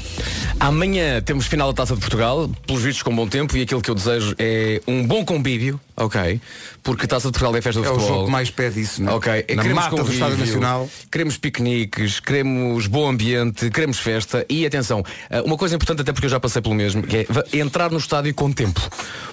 [0.58, 3.90] Amanhã temos final da Taça de Portugal, pelos vistos com bom tempo, e aquilo que
[3.90, 6.40] eu desejo é um bom convívio, ok?
[6.82, 8.14] Porque a Taça de Portugal é festa de É o futebol.
[8.14, 9.14] jogo que mais pede isso, não é?
[9.16, 10.88] Ok, Na queremos mata do convívio, Estádio Nacional.
[11.10, 16.26] Queremos piqueniques, queremos bom ambiente, queremos festa e atenção, eh, uma coisa importante até porque
[16.26, 17.26] eu já passei pelo mesmo, que é
[17.58, 18.80] entrar no estádio com tempo.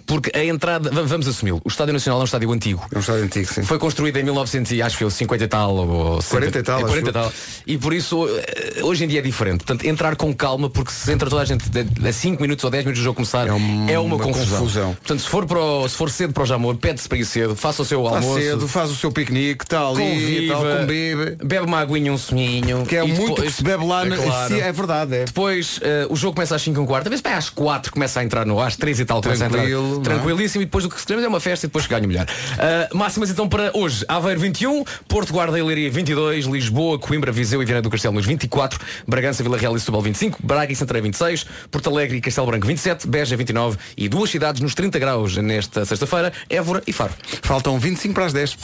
[0.06, 2.86] Porque a entrada, va- vamos assumi-lo, o Estádio Nacional é um estádio antigo.
[2.92, 3.62] É um estádio antigo, sim.
[3.64, 6.80] Foi construído em 1900 e acho que foi 50 e tal ou 40 e tal,
[6.80, 7.14] é, acho 40 e eu.
[7.14, 7.34] tal.
[7.68, 9.58] E por isso eh, hoje em dia é diferente.
[9.64, 11.64] Portanto, entrar com calma, porque se entra toda a gente
[12.08, 14.60] a 5 minutos ou 10 minutos do jogo começar, é, uma, uma confusão.
[14.60, 14.94] confusão.
[14.96, 17.56] Portanto, se for, para o- se for cedo para o Jamor, pede-se para ir cedo,
[17.56, 18.42] faça o seu Está almoço.
[18.42, 21.38] cedo, faz o seu piquenique, ali, Conviva, tal, convive.
[21.42, 22.86] bebe uma aguinha, um soninho.
[22.86, 24.04] Que é e muito depois- que se bebe lá.
[24.04, 24.54] na- claro.
[24.54, 25.24] Sim, é verdade, é.
[25.24, 27.94] Depois eh, o jogo começa às 5 e um quarto, às vezes vai às 4
[27.94, 29.60] começa a entrar no ar, às 3 e tal começa a entrar.
[29.60, 30.04] Tranquilo, não é?
[30.04, 32.26] Tranquilíssimo e depois o que se queremos é uma festa e depois ganha melhor.
[32.26, 37.62] Uh, máximas então para hoje, Aveiro 21, Porto Guarda e Leiria 22, Lisboa, Coimbra, Viseu
[37.62, 41.04] e Viana do Castelo nos 24, Bragança, Vila Real e Setúbal 25, Braga e Santarém
[41.04, 45.38] 26, Porto Alegre e Castelo Branco 27, Beja 29 e duas cidades nos 30 graus
[45.38, 47.14] nesta sexta-feira, Évora e Faro.
[47.42, 48.58] Faltam 25 para as 10.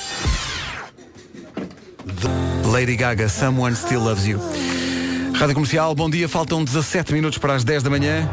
[2.66, 4.40] Lady Gaga, Someone Still Loves You.
[5.34, 6.30] Rádio Comercial, bom dia.
[6.30, 8.30] Faltam 17 minutos para as 10 da manhã.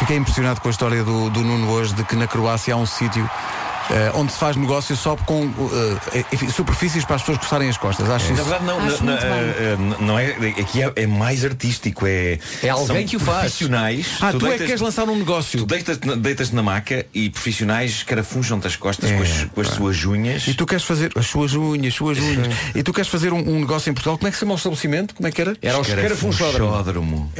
[0.00, 2.86] Fiquei impressionado com a história do, do Nuno hoje de que na Croácia há um
[2.86, 3.28] sítio
[4.14, 5.44] onde se faz negócio só com
[6.14, 8.08] eh, enfim, superfícies para as pessoas coçarem as costas.
[8.08, 8.44] Acho Na isso.
[8.44, 8.80] verdade, não,
[10.00, 10.60] não, eh, eh, é.
[10.60, 12.06] Aqui é, é mais artístico.
[12.06, 13.40] É, É alguém são que o faz.
[13.40, 14.06] Profissionais.
[14.20, 15.58] Ah, tu, é que queres lançar um negócio.
[15.60, 19.60] Tu deitas-te na, deitas na maca e profissionais escarafuncham-te as costas É, com, as, com
[19.60, 19.74] as pá.
[19.74, 20.46] suas unhas.
[20.48, 22.54] E tu queres fazer as suas unhas, suas unhas.
[22.74, 24.16] e tu queres fazer um, um negócio em Portugal.
[24.18, 25.14] Como é que se chama o estabelecimento?
[25.14, 25.56] Como é que era?
[25.62, 26.68] Era o escarafunchódromo.
[26.70, 27.32] Escarafunchódromo.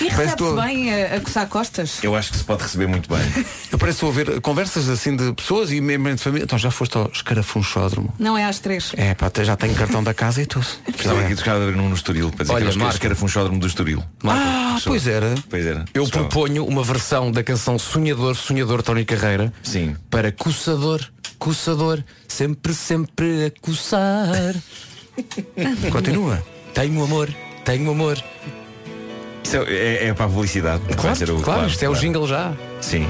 [0.00, 1.98] E recebe-se bem a, a coçar costas?
[2.02, 3.44] Eu acho que se pode receber muito bem.
[3.70, 6.44] Eu pareço ouvir conversas assim de pessoas e membros de família.
[6.44, 8.12] Então já foste ao escarafunchódromo.
[8.18, 8.92] Não é às três.
[8.96, 10.66] É, pá, até já tenho cartão da casa e tudo.
[10.88, 13.66] Estava aqui buscar abrir um no Estoril para dizer Olha, que era o escarafunchódromo do
[13.66, 14.02] Estoril.
[14.24, 15.34] Ah, pois era.
[15.48, 15.84] Pois era.
[15.92, 19.94] Eu proponho uma versão da canção Sonhador, Sonhador Tony Carreira Sim.
[20.08, 21.00] para coçador,
[21.38, 24.54] coçador, sempre, sempre a coçar.
[25.92, 26.42] Continua.
[26.74, 27.28] Tenho amor,
[27.64, 28.22] tenho amor.
[29.42, 30.82] Isso é, é- é para a publicidade.
[30.96, 32.06] Claro, o- claro, isto é o claro.
[32.06, 32.52] jingle já.
[32.80, 33.06] Sim.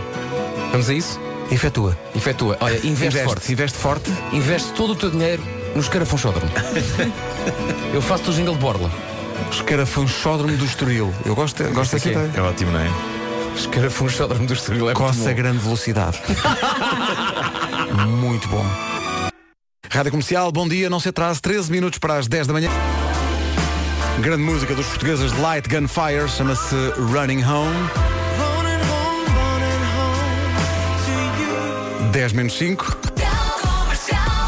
[0.72, 1.20] Vamos a isso?
[1.50, 1.98] Efetua.
[2.14, 2.56] Efetua.
[2.60, 3.52] Olha, investe, Investe, forte.
[3.52, 4.12] investe forte.
[4.32, 5.42] Investe todo o teu dinheiro
[5.74, 6.50] no escarafunchódromo.
[7.92, 8.90] Eu faço o jingle de borla.
[9.50, 11.12] Escarafunchódromo do Estoril.
[11.24, 12.12] Eu gosto, gosto dessa é.
[12.12, 12.30] ideia.
[12.36, 12.88] É ótimo, não é?
[13.56, 16.18] Escarafunchódromo do Estoril é muito Coça grande velocidade.
[18.06, 18.64] Muito bom.
[19.90, 22.70] Rádio Comercial, bom dia, não se atrase, 13 minutos para as 10 da manhã.
[24.20, 28.09] Grande música dos portugueses de Light Gunfire, chama-se Running Home.
[32.20, 32.98] 10 menos 5.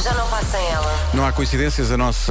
[0.04, 1.10] Já não passa ela.
[1.14, 2.30] Não há coincidências, a nossa,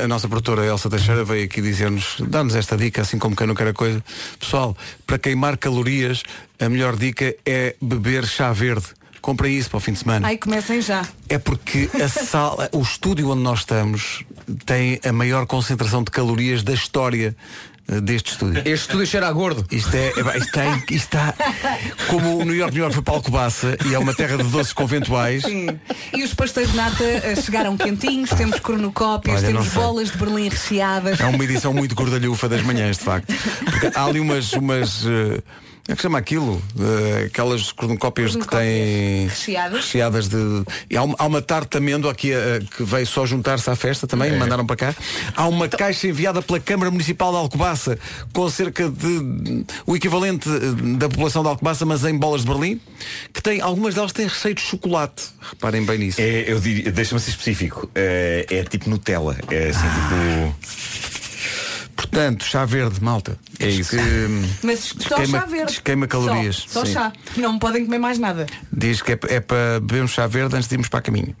[0.00, 3.44] a, a nossa produtora Elsa Teixeira veio aqui dizer-nos, dá-nos esta dica, assim como quem
[3.44, 4.00] não quer a coisa.
[4.38, 6.22] Pessoal, para queimar calorias,
[6.60, 8.86] a melhor dica é beber chá verde.
[9.20, 10.28] Comprem isso para o fim de semana.
[10.28, 11.04] Ai, comecem já.
[11.28, 14.24] É porque a sala, o estúdio onde nós estamos
[14.64, 17.34] tem a maior concentração de calorias da história
[17.86, 18.60] deste estúdio.
[18.60, 19.66] Este estúdio cheira a gordo.
[19.70, 21.34] Isto é, é isto está, isto está
[22.08, 24.72] como o New York, New York foi para Alcobaça e é uma terra de doces
[24.72, 25.42] conventuais.
[25.42, 25.68] Sim.
[26.14, 30.48] E os pastéis de nata eh, chegaram quentinhos, temos cornucópias, Olha, temos bolas de Berlim
[30.48, 31.20] recheadas.
[31.20, 33.34] É uma edição muito gordalhufa das manhãs, de facto.
[33.64, 34.52] Porque há ali umas.
[34.52, 36.62] umas eh, como é que chama aquilo?
[36.78, 39.26] Eh, aquelas cornucópias que têm.
[39.26, 39.84] Recheadas.
[39.84, 40.36] Recheadas de.
[40.88, 43.74] E há, uma- há uma tarte de amênoa aqui eh, que veio só juntar-se à
[43.74, 44.94] festa também, mandaram para cá.
[45.34, 47.98] Há uma caixa enviada pela Câmara Municipal de Alcobaça
[48.32, 49.64] com cerca de.
[49.86, 52.80] o equivalente eh, da população de Alcobaça, mas em bolas de Berlim,
[53.32, 53.60] que tem.
[53.60, 55.24] algumas delas têm recheio de chocolate.
[55.40, 56.20] Reparem bem nisso.
[56.20, 57.90] É, eu diria, deixa-me ser específico.
[57.94, 59.36] É, é tipo Nutella.
[59.50, 60.52] É assim Ah.
[60.54, 61.21] tipo.
[62.06, 63.38] Portanto, chá verde, malta.
[63.58, 63.96] É isso.
[64.62, 65.66] Mas só Desqueima- chá verde.
[65.66, 66.64] desqueima calorias.
[66.68, 67.12] Só, só chá.
[67.36, 68.46] Não podem comer mais nada.
[68.72, 71.34] Diz que é, é para bebermos chá verde antes de irmos para a caminho.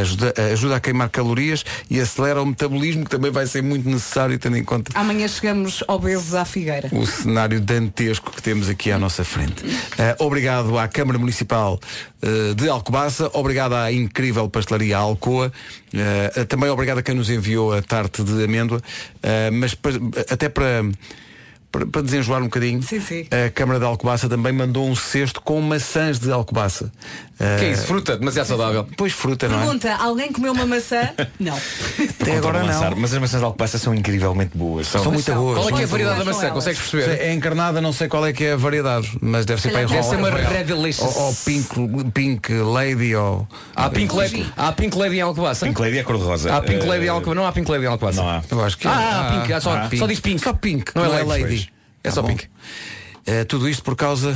[0.00, 4.38] Ajuda, ajuda a queimar calorias e acelera o metabolismo, que também vai ser muito necessário,
[4.38, 6.88] tendo em conta Amanhã chegamos obesos à figueira.
[6.92, 9.64] o cenário dantesco que temos aqui à nossa frente.
[9.98, 11.78] Eh, obrigado à Câmara Municipal
[12.22, 15.52] eh, de Alcobaça, obrigado à incrível pastelaria Alcoa,
[15.92, 18.80] eh, também obrigado a quem nos enviou a tarte de amêndoa,
[19.52, 19.90] mas pa-
[20.30, 20.84] até para,
[21.70, 23.26] para, para desenjoar um bocadinho, Sim, sim.
[23.30, 26.92] a Câmara de Alcobaça também mandou um cesto com maçãs de Alcobaça.
[27.38, 27.86] Eh, Que é isso?
[27.86, 28.16] Fruta?
[28.16, 28.86] Demasiado saudável.
[28.96, 29.62] Pois fruta, não é?
[29.62, 31.10] Pergunta, alguém comeu uma maçã?
[31.40, 31.56] Não.
[32.20, 32.66] Até agora não.
[32.68, 34.86] Lançar, Mas as maçãs de Alcobaça são incrivelmente boas.
[34.86, 35.58] São muito boas.
[35.58, 36.50] Qual é que é a variedade da maçã?
[36.50, 37.20] Consegues perceber?
[37.20, 40.02] É encarnada, não sei qual é que é a variedade, mas deve ser para Deve
[40.02, 40.30] ser uma.
[40.30, 41.16] Red Delicious.
[41.16, 43.46] Ou, ou pink, pink Lady ou.
[43.74, 45.66] Há Pink Lady, há Pink Lady em Alcobaça?
[45.66, 46.54] Pink Lady é cor-de-rosa.
[46.56, 47.34] Há Pink Lady em Eh, Alcobaça.
[47.34, 48.22] Não há Pink Lady em Alcobaça.
[48.22, 48.42] Não há.
[48.50, 49.52] Eu acho que Ah, há Pink.
[49.52, 49.90] há só, Ah.
[49.98, 50.40] só diz Pink.
[50.40, 51.68] Só pink, Não é Lady.
[52.02, 52.22] É Tá só.
[52.22, 52.46] Pink.
[53.26, 54.34] Eh, tudo isto por causa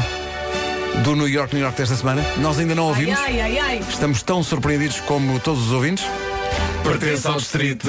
[1.03, 2.25] do New York, New York desta semana.
[2.39, 3.19] Nós ainda não ouvimos.
[3.19, 3.81] ai, ai, ai.
[3.89, 6.05] Estamos tão surpreendidos como todos os ouvintes.
[6.83, 7.89] Pertence ao distrito.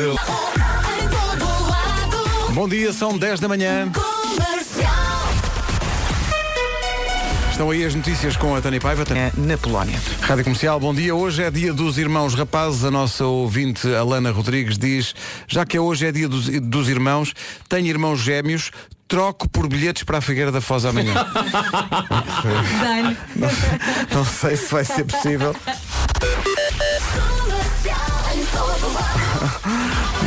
[2.52, 3.92] Bom dia, são 10 da manhã.
[7.60, 9.04] Estão aí as notícias com a Tânia Paiva.
[9.14, 10.00] É, na Polónia.
[10.22, 11.14] Rádio Comercial, bom dia.
[11.14, 12.86] Hoje é dia dos irmãos rapazes.
[12.86, 15.14] A nossa ouvinte Alana Rodrigues diz,
[15.46, 17.34] já que hoje é dia dos, dos irmãos,
[17.68, 18.72] tenho irmãos gêmeos,
[19.10, 21.14] troco por bilhetes para a Figueira da Foz amanhã.
[22.80, 23.18] Dane.
[24.14, 25.54] Não sei se vai ser possível.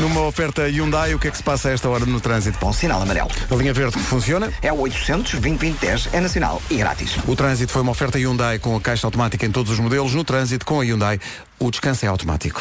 [0.01, 2.59] Numa oferta Hyundai, o que é que se passa a esta hora no trânsito?
[2.59, 3.31] Bom sinal amarelo.
[3.49, 4.53] A linha verde funciona.
[4.61, 7.17] É o 800 2010 é nacional e grátis.
[7.29, 10.13] O trânsito foi uma oferta Hyundai com a caixa automática em todos os modelos.
[10.13, 11.21] No trânsito, com a Hyundai,
[11.61, 12.61] o descanso é automático.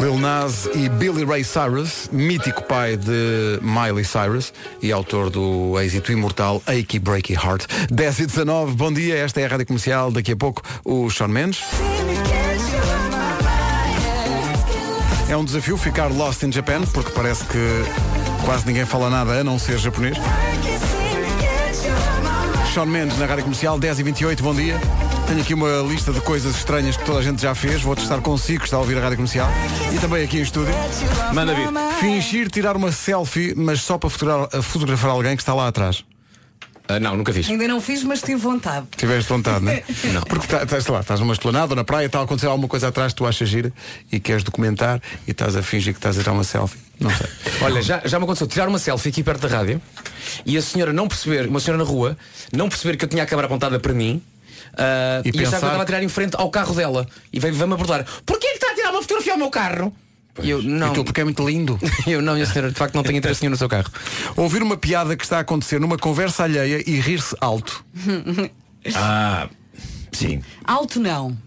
[0.00, 6.12] Lil Nas e Billy Ray Cyrus, mítico pai de Miley Cyrus e autor do êxito
[6.12, 7.66] imortal Achy Breaky Heart.
[7.90, 10.10] 10 e 19, bom dia, esta é a Rádio Comercial.
[10.10, 11.62] Daqui a pouco, o Sean Mendes.
[15.28, 17.58] É um desafio ficar lost in Japan, porque parece que
[18.44, 20.18] quase ninguém fala nada a não ser japonês.
[22.72, 24.80] Sean Mendes na Rádio Comercial, 10 e 28 bom dia.
[25.26, 27.82] Tenho aqui uma lista de coisas estranhas que toda a gente já fez.
[27.82, 29.46] Vou testar consigo, que está a ouvir a Rádio Comercial.
[29.94, 30.72] E também aqui em estúdio.
[31.34, 31.68] Manda vir.
[32.00, 36.02] Fingir tirar uma selfie, mas só para fotografar, fotografar alguém que está lá atrás.
[36.96, 37.48] Ah, não, nunca fiz.
[37.48, 38.86] Ainda não fiz, mas tive vontade.
[38.96, 39.82] Tiveste vontade, não é?
[40.12, 40.20] Não.
[40.22, 42.88] Porque tá- estás lá, estás numa esplanada ou na praia, está a acontecer alguma coisa
[42.88, 43.72] atrás que tu achas gira
[44.10, 46.78] e queres documentar e estás a fingir que estás a tirar uma selfie.
[47.00, 47.26] Não sei.
[47.62, 49.80] Olha, já, já me aconteceu tirar uma selfie aqui perto da rádio
[50.46, 52.16] e a senhora não perceber, uma senhora na rua,
[52.52, 54.22] não perceber que eu tinha a câmara apontada para mim
[54.76, 57.06] ah, E e, achar que eu pensar- estava a tirar em frente ao carro dela
[57.32, 58.04] e veio- veio-me abordar.
[58.26, 59.94] Porquê que está a tirar uma fotografia ao meu carro?
[60.42, 60.88] E eu, não.
[60.88, 61.78] Aquilo porque é muito lindo.
[62.06, 63.90] eu não, minha senhora, de facto não tenho interesse nenhum no seu carro.
[64.36, 67.84] Ouvir uma piada que está a acontecer numa conversa alheia e rir-se alto.
[68.96, 69.48] Ah,
[70.10, 70.42] sim.
[70.64, 71.38] Alto não.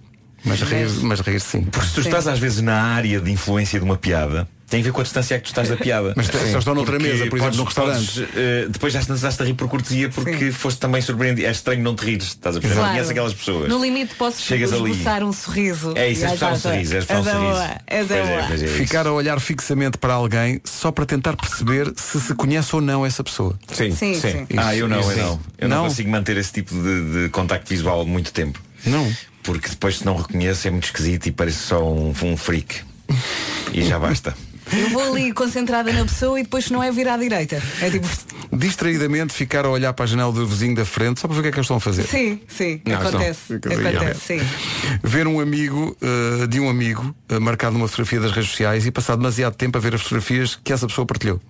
[0.45, 1.63] Mas rir, mas rir sim.
[1.63, 2.07] Porque se tu Sim.
[2.07, 5.03] estás às vezes na área de influência de uma piada, tem a ver com a
[5.03, 6.13] distância a que tu estás da piada.
[6.15, 8.27] Mas se estão noutra Porque mesa, por exemplo, num restaurante.
[8.35, 11.47] eh, depois já estás a rir por cortesia porque foste também surpreendido.
[11.47, 12.75] É estranho não te rires, estás a perceber?
[12.75, 12.93] Não Claro.
[12.93, 13.69] conheces aquelas pessoas.
[13.69, 14.91] No limite posso Chegas ali.
[14.91, 15.93] esboçar um sorriso.
[15.95, 17.79] É isso, é esboçar um sorriso, é esboçar um sorriso.
[17.87, 18.43] é da Pois boa.
[18.47, 18.67] pois é.
[18.67, 23.05] Ficar a olhar fixamente para alguém só para tentar perceber se se conhece ou não
[23.05, 23.57] essa pessoa.
[23.71, 24.47] Sim, Sim, sim.
[24.57, 25.33] Ah, eu não, eu não.
[25.35, 25.39] sim.
[25.59, 25.83] Eu não, Não?
[25.89, 28.59] consigo manter esse tipo de, de contacto visual muito tempo.
[28.85, 29.11] Não.
[29.43, 32.81] Porque depois se não reconheço é muito esquisito e parece só um, um freak.
[33.71, 34.35] E já basta.
[34.73, 37.61] Eu vou ali concentrada na pessoa e depois se não é virar à direita.
[37.81, 38.07] É tipo.
[38.51, 41.43] Distraidamente ficar a olhar para a janela do vizinho da frente só para ver o
[41.43, 42.03] que é que eles estão a fazer.
[42.03, 42.81] Sim, sim.
[42.85, 43.39] Não, acontece.
[43.49, 43.89] não.
[43.89, 44.47] Acontece, sim.
[45.03, 48.91] Ver um amigo uh, de um amigo uh, marcado numa fotografia das redes sociais e
[48.91, 51.41] passar demasiado tempo a ver as fotografias que essa pessoa partilhou.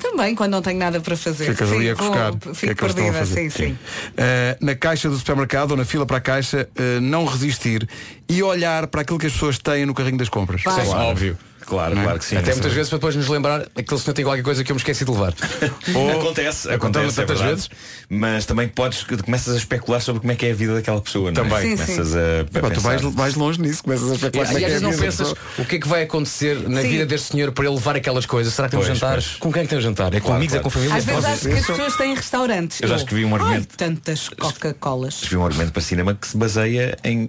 [0.00, 1.46] Também quando não tenho nada para fazer.
[1.46, 2.32] Ficas Sim, ali a buscar.
[2.32, 3.50] é Fico estão a perdida, fazer.
[3.50, 3.72] sim, sim.
[3.72, 7.86] Uh, na caixa do supermercado ou na fila para a caixa, uh, não resistir
[8.28, 10.62] e olhar para aquilo que as pessoas têm no carrinho das compras.
[10.62, 11.36] Sim, óbvio.
[11.66, 12.02] Claro, é?
[12.02, 12.36] claro que sim.
[12.36, 14.80] Até muitas vezes para depois nos lembrar aquele senhor tem qualquer coisa que eu me
[14.80, 15.32] esqueci de levar.
[16.18, 17.70] acontece, acontece tantas é vezes.
[18.08, 21.30] Mas também podes, começas a especular sobre como é que é a vida daquela pessoa.
[21.32, 21.48] Não é?
[21.48, 21.76] Também.
[21.76, 22.16] Sim, começas sim.
[22.18, 24.64] a, a tu vais, vais longe nisso, começas a E, especular e é às que
[24.64, 26.88] é vezes não pensas o que é que vai acontecer na Sim.
[26.88, 28.52] vida deste senhor para ele levar aquelas coisas.
[28.52, 29.12] Será que tem um Pois, jantar?
[29.14, 29.36] pois.
[29.36, 30.14] Com quem é que tem um jantar?
[30.14, 30.64] É com Claro, amigos, é claro.
[30.64, 30.96] com família?
[30.96, 32.80] Às vezes acho que as pessoas têm restaurantes.
[32.80, 33.76] Eu já escrevi um Ai, argumento.
[33.76, 35.14] tantas Coca-Colas.
[35.14, 37.28] Escrevi um argumento para cinema que se baseia em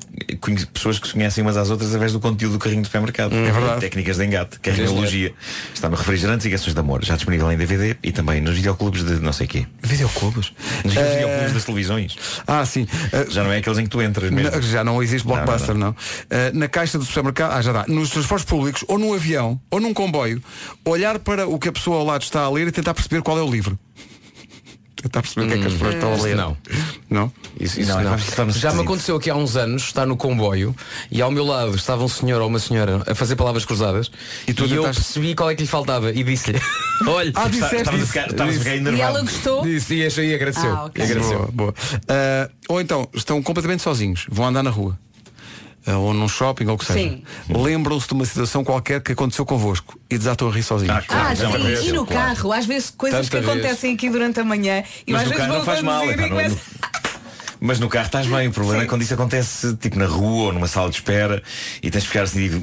[0.73, 3.33] pessoas que se conhecem umas às outras através do conteúdo do carrinho do supermercado.
[3.33, 3.81] É verdade.
[3.81, 5.33] Técnicas de engate, carrinologia.
[5.73, 9.03] Está no Refrigerantes e Gações de Amor, já disponível em DVD e também nos videoclubes
[9.03, 9.65] de não sei quê.
[9.81, 10.51] Videoclubes?
[10.83, 12.17] Nos Eh, videoclubes das televisões.
[12.47, 12.83] Ah, sim.
[12.83, 14.51] Uh, Já não é aqueles em que tu entras mesmo.
[14.51, 15.87] Na- já não existe Não, blockbuster, não.
[15.87, 15.95] não, Uh,
[16.57, 17.85] na caixa do supermercado, ah, já dá.
[17.87, 20.41] Nos transportes públicos, ou num avião, ou num comboio,
[20.85, 23.37] olhar para o que a pessoa ao lado está a ler e tentar perceber qual
[23.37, 23.77] é o livro.
[24.95, 26.35] Tentar perceber o que é que as pessoas estão a ler.
[26.35, 26.57] não.
[27.13, 27.31] Não?
[27.59, 28.45] Isso, isso Não, é não.
[28.47, 30.75] no Já me aconteceu aqui há uns anos, estar no comboio
[31.11, 34.09] e ao meu lado estava um senhor ou uma senhora a fazer palavras cruzadas
[34.47, 36.59] E e, tu eu tentaste- percebi qual é que lhe faltava e disse-lhe
[37.07, 38.07] Olha, Ah, Está- disseste isso.
[38.07, 39.61] ficar- estavas a ficar E ela gostou?
[39.61, 40.73] disse e achei e agradeceu.
[40.75, 41.03] Ah, ok.
[41.03, 41.37] E agradeceu.
[41.37, 41.69] Boa, boa.
[41.71, 44.97] Uh, ou então, estão completamente sozinhos, vão andar na rua.
[45.85, 47.19] Uh, ou num shopping, ou o que seja.
[47.49, 50.95] Lembram-se de uma situação qualquer que aconteceu convosco e desatam a rir sozinhos.
[50.95, 52.35] Ah, claro, Ah, sim, e no claro.
[52.35, 53.57] carro, às vezes coisas Tanta que vez.
[53.59, 55.99] acontecem aqui durante a manhã e Mas às vezes carro vou não faz mal.
[55.99, 56.57] conduzir e não- começo-
[57.65, 58.49] Mas no carro estás bem.
[58.49, 58.85] O problema Sim.
[58.85, 61.41] é quando isso acontece tipo na rua ou numa sala de espera
[61.81, 62.61] e tens de ficar assim digo.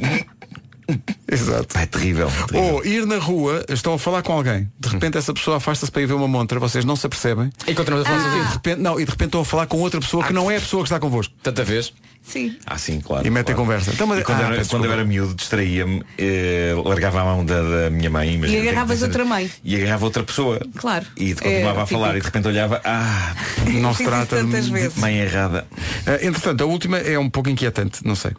[1.31, 1.75] Exato.
[1.75, 2.29] Pá, é terrível.
[2.49, 2.75] terrível.
[2.75, 6.03] Ou ir na rua, estão a falar com alguém, de repente essa pessoa afasta-se para
[6.03, 7.51] ir ver uma montra, vocês não se apercebem.
[7.67, 9.79] E continuamos a falar E de repente, não, e de repente estão a falar com
[9.79, 11.33] outra pessoa que não é a pessoa que está convosco.
[11.43, 11.93] Tanta vez.
[12.23, 12.55] Sim.
[12.67, 13.27] Ah, sim, claro.
[13.27, 13.67] E metem claro.
[13.71, 13.93] conversa.
[13.95, 17.25] Então, mas- E quando, Ah, era- peço quando eu era miúdo, distraía-me, eh, largava a
[17.25, 18.35] mão da, da minha mãe.
[18.35, 19.51] imagina, tenho que agarravas outra mãe.
[19.65, 20.61] E agarrava outra pessoa.
[20.77, 21.07] Claro.
[21.17, 22.27] E continuava É a falar e de típico.
[22.27, 23.35] repente olhava, ah,
[23.81, 24.99] Não se trata tantas de vezes.
[24.99, 25.67] mãe errada.
[26.07, 28.33] Uh, entretanto, a última é um pouco inquietante, não sei.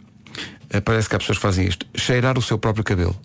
[0.74, 1.86] Uh, parece que há pessoas que fazem isto.
[1.95, 3.15] Cheirar o seu próprio cabelo.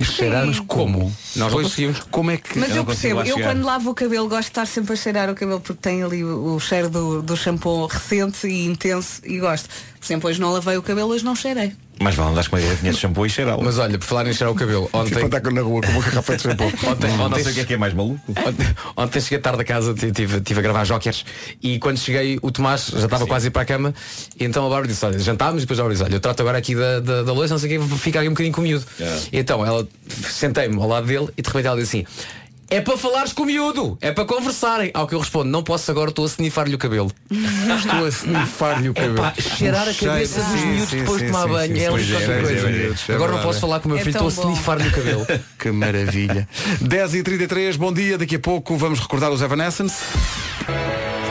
[0.00, 1.14] Cheirar, mas como?
[1.36, 2.00] Nós não conseguimos.
[2.10, 2.58] Como é que.
[2.58, 5.34] Mas Eu percebo, eu quando lavo o cabelo gosto de estar sempre a cheirar o
[5.34, 9.68] cabelo porque tem ali o, o cheiro do, do shampoo recente e intenso e gosto.
[9.68, 11.74] Por exemplo, hoje não lavei o cabelo, hoje não cheirei.
[12.00, 13.62] Mas vale, andares com uma garrafinha de shampoo e cheirá-lo.
[13.62, 16.02] Mas olha, por falar em cheirar o cabelo, Tipo ontem, andar na rua com uma
[16.02, 16.66] garrafa de shampoo.
[16.90, 18.20] ontem, não ontem, sei o que é que é mais maluco.
[18.28, 18.66] Ontem,
[18.96, 21.24] ontem cheguei tarde a casa, tive, tive a gravar jokers
[21.62, 23.94] e quando cheguei o Tomás já estava quase a ir para a cama,
[24.38, 26.40] e então a Bárbara disse, olha, jantámos e depois a Bárbara disse, olha, eu trato
[26.40, 28.60] agora aqui da, da, da louça, não sei o que, fica aqui um bocadinho com
[28.60, 28.84] o miúdo.
[29.00, 29.18] É.
[29.32, 29.86] E então ela
[30.28, 32.06] sentei-me ao lado dele e de repente ela disse assim,
[32.74, 34.90] é para falares com o miúdo, é para conversarem.
[34.92, 37.08] Ao que eu respondo, não posso agora, estou a snifar-lhe o cabelo.
[37.30, 39.18] Estou a snifar-lhe o cabelo.
[39.18, 41.76] Epá, cheirar a cabeça dos miúdos sim, depois sim, de tomar sim, banho.
[41.76, 42.68] É ali qualquer é, coisa.
[42.68, 43.60] é, é, é Agora não posso é.
[43.60, 45.26] falar com o meu É filho, estou a snifar-lhe o cabelo.
[45.56, 46.48] Que maravilha.
[46.82, 48.18] 10h33, bom dia.
[48.18, 50.02] Daqui a pouco vamos recordar os Evanescence.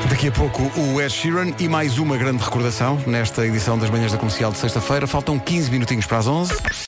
[0.10, 4.12] Daqui a pouco o Ed Sheeran e mais uma grande recordação nesta edição das manhãs
[4.12, 5.08] da comercial de sexta-feira.
[5.08, 6.54] Faltam 15 minutinhos para as 11.